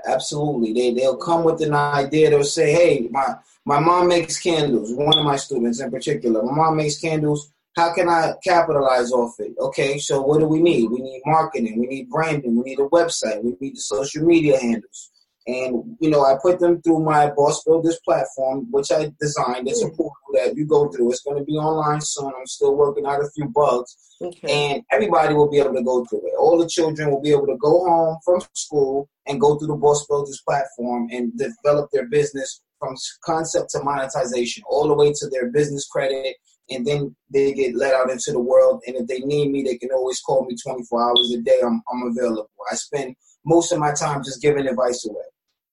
Absolutely. 0.07 0.73
They 0.73 0.95
they'll 0.95 1.19
come 1.19 1.45
with 1.45 1.61
an 1.61 1.75
idea. 1.75 2.31
They'll 2.31 2.43
say, 2.43 2.73
"Hey, 2.73 3.09
my 3.11 3.35
my 3.66 3.78
mom 3.78 4.09
makes 4.09 4.40
candles. 4.40 4.95
One 4.95 5.19
of 5.19 5.26
my 5.26 5.37
students 5.37 5.81
in 5.81 5.90
particular, 5.90 6.43
my 6.43 6.54
mom 6.54 6.76
makes 6.76 6.99
candles. 6.99 7.52
How 7.76 7.93
can 7.93 8.09
I 8.09 8.33
capitalize 8.43 9.12
off 9.12 9.35
it? 9.40 9.52
Okay, 9.59 9.99
so 9.99 10.23
what 10.23 10.38
do 10.40 10.47
we 10.47 10.62
need? 10.62 10.90
We 10.90 11.02
need 11.02 11.21
marketing. 11.26 11.78
We 11.81 11.87
need 11.87 12.09
branding. 12.09 12.57
We 12.57 12.62
need 12.71 12.78
a 12.78 12.88
website. 12.88 13.43
We 13.43 13.57
need 13.61 13.76
the 13.76 13.81
social 13.81 14.25
media 14.25 14.59
handles. 14.59 15.11
And 15.46 15.96
you 16.00 16.08
know, 16.08 16.24
I 16.24 16.36
put 16.40 16.58
them 16.58 16.80
through 16.80 17.00
my 17.00 17.30
Boss 17.30 17.62
Builders 17.64 17.98
platform, 18.04 18.66
which 18.70 18.90
I 18.90 19.12
designed. 19.20 19.68
It's 19.68 19.82
a 19.82 19.88
hmm. 19.88 19.96
portal 19.96 20.28
that 20.32 20.56
you 20.56 20.66
go 20.66 20.88
through. 20.88 21.10
It's 21.10 21.22
going 21.22 21.38
to 21.38 21.44
be 21.44 21.54
online 21.54 22.00
soon. 22.00 22.32
I'm 22.38 22.46
still 22.46 22.74
working 22.74 23.04
out 23.04 23.20
a 23.20 23.30
few 23.34 23.48
bugs, 23.48 23.96
okay. 24.22 24.72
and 24.72 24.82
everybody 24.90 25.34
will 25.34 25.50
be 25.50 25.58
able 25.58 25.74
to 25.74 25.82
go 25.82 26.04
through 26.06 26.26
it. 26.26 26.34
All 26.38 26.58
the 26.58 26.68
children 26.68 27.10
will 27.10 27.20
be 27.20 27.32
able 27.32 27.46
to 27.46 27.58
go 27.58 27.84
home 27.84 28.18
from 28.24 28.40
school 28.54 29.08
and 29.26 29.40
go 29.40 29.58
through 29.58 29.68
the 29.68 29.76
Boss 29.76 30.06
Builders 30.06 30.40
platform 30.46 31.08
and 31.12 31.36
develop 31.36 31.90
their 31.92 32.06
business 32.06 32.62
from 32.78 32.96
concept 33.24 33.70
to 33.70 33.82
monetization, 33.82 34.62
all 34.66 34.88
the 34.88 34.94
way 34.94 35.12
to 35.12 35.28
their 35.28 35.50
business 35.50 35.86
credit. 35.86 36.36
And 36.70 36.86
then 36.86 37.14
they 37.30 37.52
get 37.52 37.76
let 37.76 37.92
out 37.92 38.10
into 38.10 38.32
the 38.32 38.40
world. 38.40 38.82
And 38.86 38.96
if 38.96 39.06
they 39.06 39.20
need 39.20 39.50
me, 39.50 39.62
they 39.62 39.76
can 39.76 39.90
always 39.92 40.20
call 40.20 40.46
me 40.46 40.56
24 40.56 41.02
hours 41.02 41.34
a 41.36 41.42
day. 41.42 41.60
I'm, 41.62 41.82
I'm 41.92 42.10
available. 42.10 42.48
I 42.70 42.74
spend 42.76 43.14
most 43.44 43.72
of 43.72 43.78
my 43.78 43.92
time 43.92 44.24
just 44.24 44.40
giving 44.40 44.66
advice 44.66 45.06
away. 45.06 45.24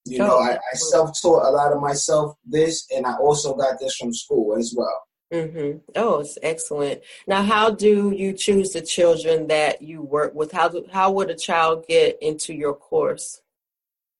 You 0.05 0.17
know, 0.19 0.39
I, 0.39 0.53
I 0.53 0.75
self 0.75 1.11
taught 1.21 1.45
a 1.45 1.51
lot 1.51 1.73
of 1.73 1.81
myself 1.81 2.35
this, 2.45 2.87
and 2.95 3.05
I 3.05 3.15
also 3.17 3.55
got 3.55 3.79
this 3.79 3.95
from 3.95 4.13
school 4.13 4.57
as 4.57 4.73
well. 4.75 5.03
Mm-hmm. 5.31 5.77
Oh, 5.95 6.19
it's 6.19 6.37
excellent. 6.43 7.01
Now, 7.25 7.41
how 7.43 7.69
do 7.69 8.11
you 8.11 8.33
choose 8.33 8.71
the 8.71 8.81
children 8.81 9.47
that 9.47 9.81
you 9.81 10.01
work 10.01 10.33
with? 10.35 10.51
How 10.51 10.67
do, 10.67 10.85
how 10.91 11.11
would 11.11 11.29
a 11.29 11.35
child 11.35 11.85
get 11.87 12.17
into 12.21 12.53
your 12.53 12.73
course? 12.73 13.41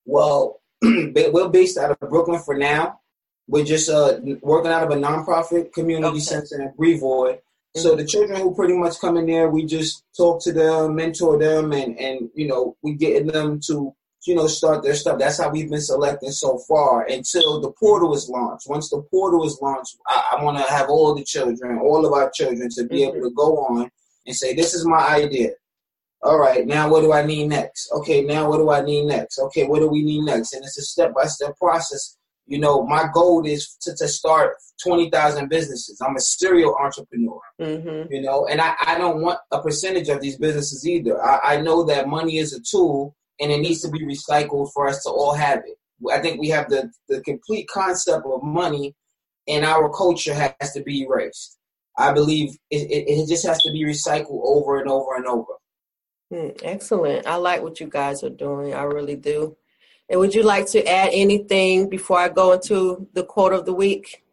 Well, 0.06 0.62
we're 0.82 1.50
based 1.50 1.78
out 1.78 1.92
of 1.92 2.10
Brooklyn 2.10 2.40
for 2.40 2.56
now. 2.56 3.00
We're 3.48 3.66
just 3.66 3.90
uh, 3.90 4.20
working 4.42 4.72
out 4.72 4.84
of 4.84 4.92
a 4.92 4.96
nonprofit 5.02 5.74
community 5.74 6.08
okay. 6.08 6.20
center 6.20 6.62
in 6.62 6.74
Brevoort. 6.78 7.38
Mm-hmm. 7.38 7.82
So 7.82 7.96
the 7.96 8.06
children 8.06 8.40
who 8.40 8.56
pretty 8.56 8.78
much 8.78 9.00
come 9.00 9.18
in 9.18 9.26
there, 9.26 9.50
we 9.50 9.66
just 9.66 10.06
talk 10.16 10.42
to 10.44 10.54
them, 10.54 10.96
mentor 10.96 11.38
them, 11.38 11.74
and 11.74 11.98
and 12.00 12.30
you 12.34 12.48
know 12.48 12.78
we 12.82 12.94
get 12.94 13.28
them 13.28 13.60
to 13.68 13.94
you 14.26 14.36
know, 14.36 14.48
start 14.48 14.84
their 14.84 14.96
stuff. 14.96 15.18
That's 15.20 15.40
how 15.40 15.50
we've 15.50 15.70
been 15.70 15.82
selecting 15.82 16.32
so 16.32 16.60
far 16.68 17.06
until 17.06 17.60
the 17.60 17.72
portal 17.72 18.14
is 18.14 18.30
launched. 18.30 18.70
Once 18.70 18.90
the 18.90 19.02
portal 19.10 19.46
is 19.46 19.58
launched, 19.62 19.98
I, 20.08 20.38
I 20.38 20.44
want 20.44 20.58
to 20.58 20.64
have 20.72 20.90
all 20.90 21.16
the 21.16 21.24
children, 21.24 21.80
all 21.80 22.06
of 22.06 22.14
our 22.14 22.30
children, 22.30 22.70
to 22.76 22.84
be 22.86 23.02
mm-hmm. 23.02 23.18
able 23.18 23.30
to 23.30 23.34
go 23.36 23.58
on 23.66 23.90
and 24.28 24.36
say, 24.36 24.54
"This 24.54 24.74
is 24.74 24.86
my 24.86 25.08
idea." 25.08 25.52
All 26.24 26.38
right, 26.38 26.68
now 26.68 26.88
what 26.88 27.02
do 27.02 27.14
I 27.14 27.26
need 27.26 27.48
next? 27.48 27.92
Okay, 27.92 28.22
now 28.22 28.48
what 28.48 28.58
do 28.58 28.70
I 28.70 28.82
need 28.82 29.06
next? 29.06 29.40
Okay, 29.40 29.66
what 29.66 29.80
do 29.80 29.88
we 29.88 30.04
need 30.04 30.22
next? 30.22 30.54
And 30.54 30.64
it's 30.64 30.78
a 30.78 30.84
step 30.84 31.16
by 31.16 31.26
step 31.26 31.58
process. 31.58 32.18
You 32.46 32.60
know, 32.60 32.86
my 32.86 33.08
goal 33.12 33.44
is 33.46 33.76
to, 33.82 33.96
to 33.96 34.08
start 34.08 34.56
20,000 34.84 35.50
businesses. 35.50 36.00
I'm 36.00 36.16
a 36.16 36.20
serial 36.20 36.76
entrepreneur, 36.76 37.40
mm-hmm. 37.60 38.12
you 38.14 38.22
know, 38.22 38.46
and 38.46 38.62
I, 38.62 38.76
I 38.86 38.98
don't 39.00 39.22
want 39.22 39.40
a 39.52 39.62
percentage 39.62 40.10
of 40.10 40.22
these 40.22 40.38
businesses 40.38 40.88
either. 40.88 41.24
I, 41.24 41.56
I 41.56 41.62
know 41.62 41.84
that 41.86 42.08
money 42.08 42.38
is 42.38 42.54
a 42.54 42.60
tool 42.60 43.16
and 43.40 43.52
it 43.52 43.60
needs 43.60 43.82
to 43.82 43.90
be 43.90 44.06
recycled 44.06 44.72
for 44.74 44.88
us 44.88 45.04
to 45.04 45.10
all 45.10 45.34
have 45.34 45.60
it. 45.60 45.78
I 46.12 46.20
think 46.20 46.40
we 46.40 46.50
have 46.50 46.70
the, 46.70 46.92
the 47.10 47.22
complete 47.22 47.68
concept 47.68 48.26
of 48.26 48.44
money 48.44 48.96
and 49.48 49.66
our 49.66 49.90
culture 49.90 50.34
has 50.34 50.74
to 50.74 50.84
be 50.84 51.04
erased. 51.04 51.58
I 51.98 52.14
believe 52.14 52.52
it, 52.70 52.90
it, 52.90 53.10
it 53.10 53.28
just 53.28 53.46
has 53.46 53.62
to 53.64 53.72
be 53.72 53.84
recycled 53.84 54.42
over 54.44 54.80
and 54.80 54.90
over 54.90 55.16
and 55.16 55.26
over. 55.26 55.54
Hmm, 56.32 56.50
excellent. 56.64 57.28
I 57.28 57.36
like 57.36 57.62
what 57.62 57.80
you 57.80 57.88
guys 57.88 58.24
are 58.24 58.30
doing. 58.30 58.74
I 58.74 58.84
really 58.84 59.18
do. 59.18 59.58
And 60.10 60.20
would 60.20 60.34
you 60.34 60.44
like 60.44 60.68
to 60.68 60.86
add 60.86 61.10
anything 61.14 61.90
before 61.90 62.20
I 62.20 62.30
go 62.30 62.54
into 62.54 63.08
the 63.14 63.24
quote 63.24 63.54
of 63.54 63.66
the 63.66 63.74
week? 63.74 64.24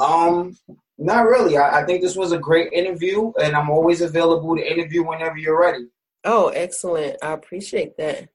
Um, 0.00 0.56
not 0.98 1.26
really. 1.26 1.56
I, 1.56 1.80
I 1.80 1.84
think 1.84 2.02
this 2.02 2.16
was 2.16 2.32
a 2.32 2.38
great 2.38 2.72
interview, 2.72 3.32
and 3.40 3.54
I'm 3.54 3.70
always 3.70 4.00
available 4.00 4.56
to 4.56 4.62
interview 4.62 5.04
whenever 5.04 5.36
you're 5.36 5.60
ready. 5.60 5.86
Oh, 6.24 6.48
excellent. 6.48 7.16
I 7.22 7.32
appreciate 7.32 7.96
that. 7.98 8.28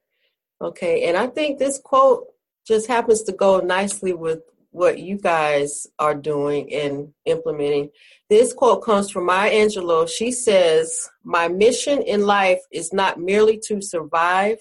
Okay. 0.61 1.07
And 1.07 1.17
I 1.17 1.27
think 1.27 1.59
this 1.59 1.79
quote 1.83 2.27
just 2.65 2.87
happens 2.87 3.23
to 3.23 3.33
go 3.33 3.59
nicely 3.59 4.13
with 4.13 4.39
what 4.71 4.97
you 4.97 5.17
guys 5.17 5.85
are 5.99 6.15
doing 6.15 6.73
and 6.73 7.13
implementing. 7.25 7.89
This 8.29 8.51
quote 8.53 8.83
comes 8.83 9.09
from 9.09 9.27
Maya 9.27 9.51
Angelou. 9.51 10.09
She 10.09 10.31
says, 10.31 11.09
My 11.23 11.47
mission 11.47 12.01
in 12.01 12.25
life 12.25 12.59
is 12.71 12.91
not 12.91 13.19
merely 13.19 13.59
to 13.67 13.81
survive, 13.81 14.57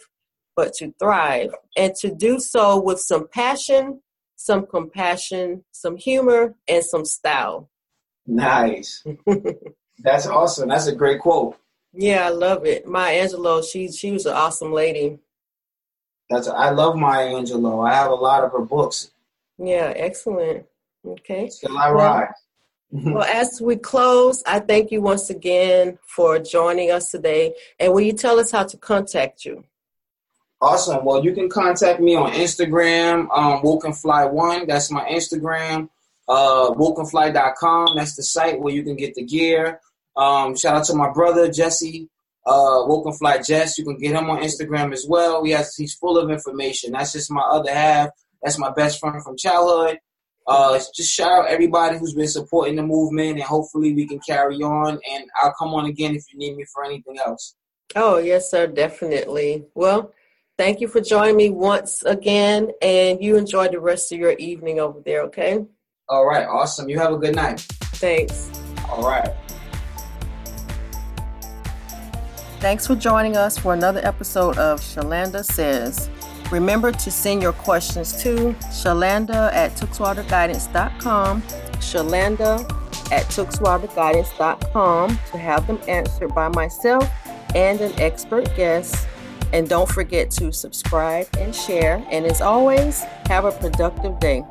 but 0.55 0.75
to 0.75 0.93
thrive, 0.99 1.55
and 1.77 1.95
to 2.01 2.15
do 2.15 2.39
so 2.39 2.79
with 2.79 3.01
some 3.01 3.27
passion, 3.27 4.03
some 4.37 4.67
compassion, 4.67 5.65
some 5.73 5.97
humor, 5.97 6.55
and 6.69 6.85
some 6.85 7.07
style. 7.07 7.71
Nice. 8.27 9.03
That's 9.99 10.27
awesome. 10.27 10.69
That's 10.69 10.89
a 10.89 10.95
great 10.95 11.21
quote. 11.21 11.57
Yeah, 11.93 12.27
I 12.27 12.31
love 12.31 12.65
it. 12.65 12.87
Maya 12.87 13.27
Angelou, 13.27 13.65
she 13.71 13.91
she 13.93 14.11
was 14.13 14.27
an 14.27 14.35
awesome 14.35 14.73
lady. 14.73 15.19
That's 16.31 16.49
I 16.49 16.71
love 16.71 16.97
Maya 16.97 17.29
Angelou. 17.29 17.89
I 17.89 17.95
have 17.95 18.11
a 18.11 18.15
lot 18.15 18.45
of 18.45 18.53
her 18.53 18.61
books. 18.61 19.11
Yeah, 19.59 19.93
excellent. 19.95 20.67
Okay. 21.07 21.49
Still 21.51 21.77
I 21.77 21.91
rise. 21.91 22.29
Well, 22.91 23.15
well, 23.15 23.25
as 23.25 23.61
we 23.61 23.77
close, 23.77 24.43
I 24.47 24.61
thank 24.61 24.91
you 24.91 25.03
once 25.03 25.31
again 25.31 25.99
for 26.07 26.39
joining 26.39 26.91
us 26.91 27.11
today. 27.11 27.55
And 27.79 27.93
will 27.93 28.01
you 28.01 28.13
tell 28.13 28.39
us 28.39 28.51
how 28.51 28.65
to 28.65 28.77
contact 28.77 29.45
you? 29.45 29.65
Awesome. 30.61 31.05
Well, 31.05 31.25
you 31.25 31.33
can 31.33 31.49
contact 31.49 32.01
me 32.01 32.15
on 32.15 32.31
Instagram, 32.33 33.27
um, 33.37 33.63
Wokenfly1. 33.63 34.69
That's 34.69 34.91
my 34.91 35.05
Instagram. 35.09 35.89
Uh, 36.29 36.71
Wokenfly.com. 36.71 37.97
That's 37.97 38.15
the 38.15 38.23
site 38.23 38.61
where 38.61 38.73
you 38.73 38.85
can 38.85 38.95
get 38.95 39.15
the 39.15 39.25
gear. 39.25 39.81
Um, 40.16 40.57
shout 40.57 40.77
out 40.77 40.85
to 40.85 40.94
my 40.94 41.11
brother 41.11 41.51
Jesse, 41.51 42.09
uh, 42.46 42.85
Wokenfly 42.87 43.46
Jess. 43.46 43.79
You 43.79 43.85
can 43.85 43.98
get 43.98 44.14
him 44.14 44.31
on 44.31 44.42
Instagram 44.42 44.92
as 44.92 45.07
well. 45.09 45.44
He 45.44 45.53
has 45.53 45.75
he's 45.75 45.94
full 45.94 46.18
of 46.18 46.31
information. 46.31 46.92
That's 46.92 47.12
just 47.12 47.31
my 47.31 47.42
other 47.42 47.72
half. 47.72 48.11
That's 48.42 48.59
my 48.59 48.70
best 48.72 49.01
friend 49.01 49.22
from 49.22 49.37
childhood. 49.37 49.98
Uh, 50.46 50.79
just 50.94 51.12
shout 51.12 51.31
out 51.31 51.48
everybody 51.48 51.98
who's 51.98 52.14
been 52.14 52.27
supporting 52.27 52.77
the 52.77 52.83
movement, 52.83 53.33
and 53.33 53.42
hopefully 53.42 53.94
we 53.94 54.07
can 54.07 54.18
carry 54.18 54.57
on. 54.57 54.98
And 55.11 55.25
I'll 55.40 55.55
come 55.59 55.75
on 55.75 55.87
again 55.87 56.14
if 56.14 56.25
you 56.33 56.38
need 56.38 56.57
me 56.57 56.64
for 56.72 56.85
anything 56.85 57.18
else. 57.18 57.55
Oh 57.94 58.18
yes, 58.18 58.51
sir, 58.51 58.66
definitely. 58.66 59.64
Well, 59.75 60.12
thank 60.59 60.81
you 60.81 60.88
for 60.88 61.01
joining 61.01 61.37
me 61.37 61.51
once 61.51 62.03
again, 62.03 62.72
and 62.83 63.22
you 63.22 63.37
enjoy 63.37 63.68
the 63.68 63.81
rest 63.81 64.12
of 64.12 64.18
your 64.18 64.33
evening 64.33 64.81
over 64.81 65.01
there. 65.01 65.22
Okay. 65.22 65.64
All 66.09 66.27
right. 66.27 66.46
Awesome. 66.46 66.88
You 66.88 66.98
have 66.98 67.12
a 67.12 67.18
good 67.18 67.37
night. 67.37 67.61
Thanks. 67.61 68.51
All 68.90 69.03
right. 69.03 69.33
Thanks 72.62 72.87
for 72.87 72.94
joining 72.94 73.37
us 73.37 73.59
for 73.59 73.75
another 73.75 73.98
episode 74.05 74.57
of 74.57 74.81
Shalanda 74.81 75.44
Says. 75.44 76.09
Remember 76.53 76.92
to 76.92 77.11
send 77.11 77.42
your 77.42 77.53
questions 77.53 78.22
to 78.22 78.55
shalanda 78.70 79.53
at 79.53 79.72
tookswaterguidance.com, 79.72 81.42
shalanda 81.42 82.61
at 83.11 83.27
tookswaterguidance.com 83.27 85.09
to 85.09 85.38
have 85.38 85.66
them 85.66 85.81
answered 85.88 86.33
by 86.37 86.46
myself 86.46 87.11
and 87.57 87.81
an 87.81 87.98
expert 87.98 88.44
guest. 88.55 89.09
And 89.53 89.68
don't 89.68 89.88
forget 89.88 90.31
to 90.31 90.53
subscribe 90.53 91.27
and 91.37 91.53
share. 91.53 92.07
And 92.12 92.25
as 92.25 92.40
always, 92.40 93.01
have 93.27 93.44
a 93.44 93.51
productive 93.51 94.20
day. 94.20 94.44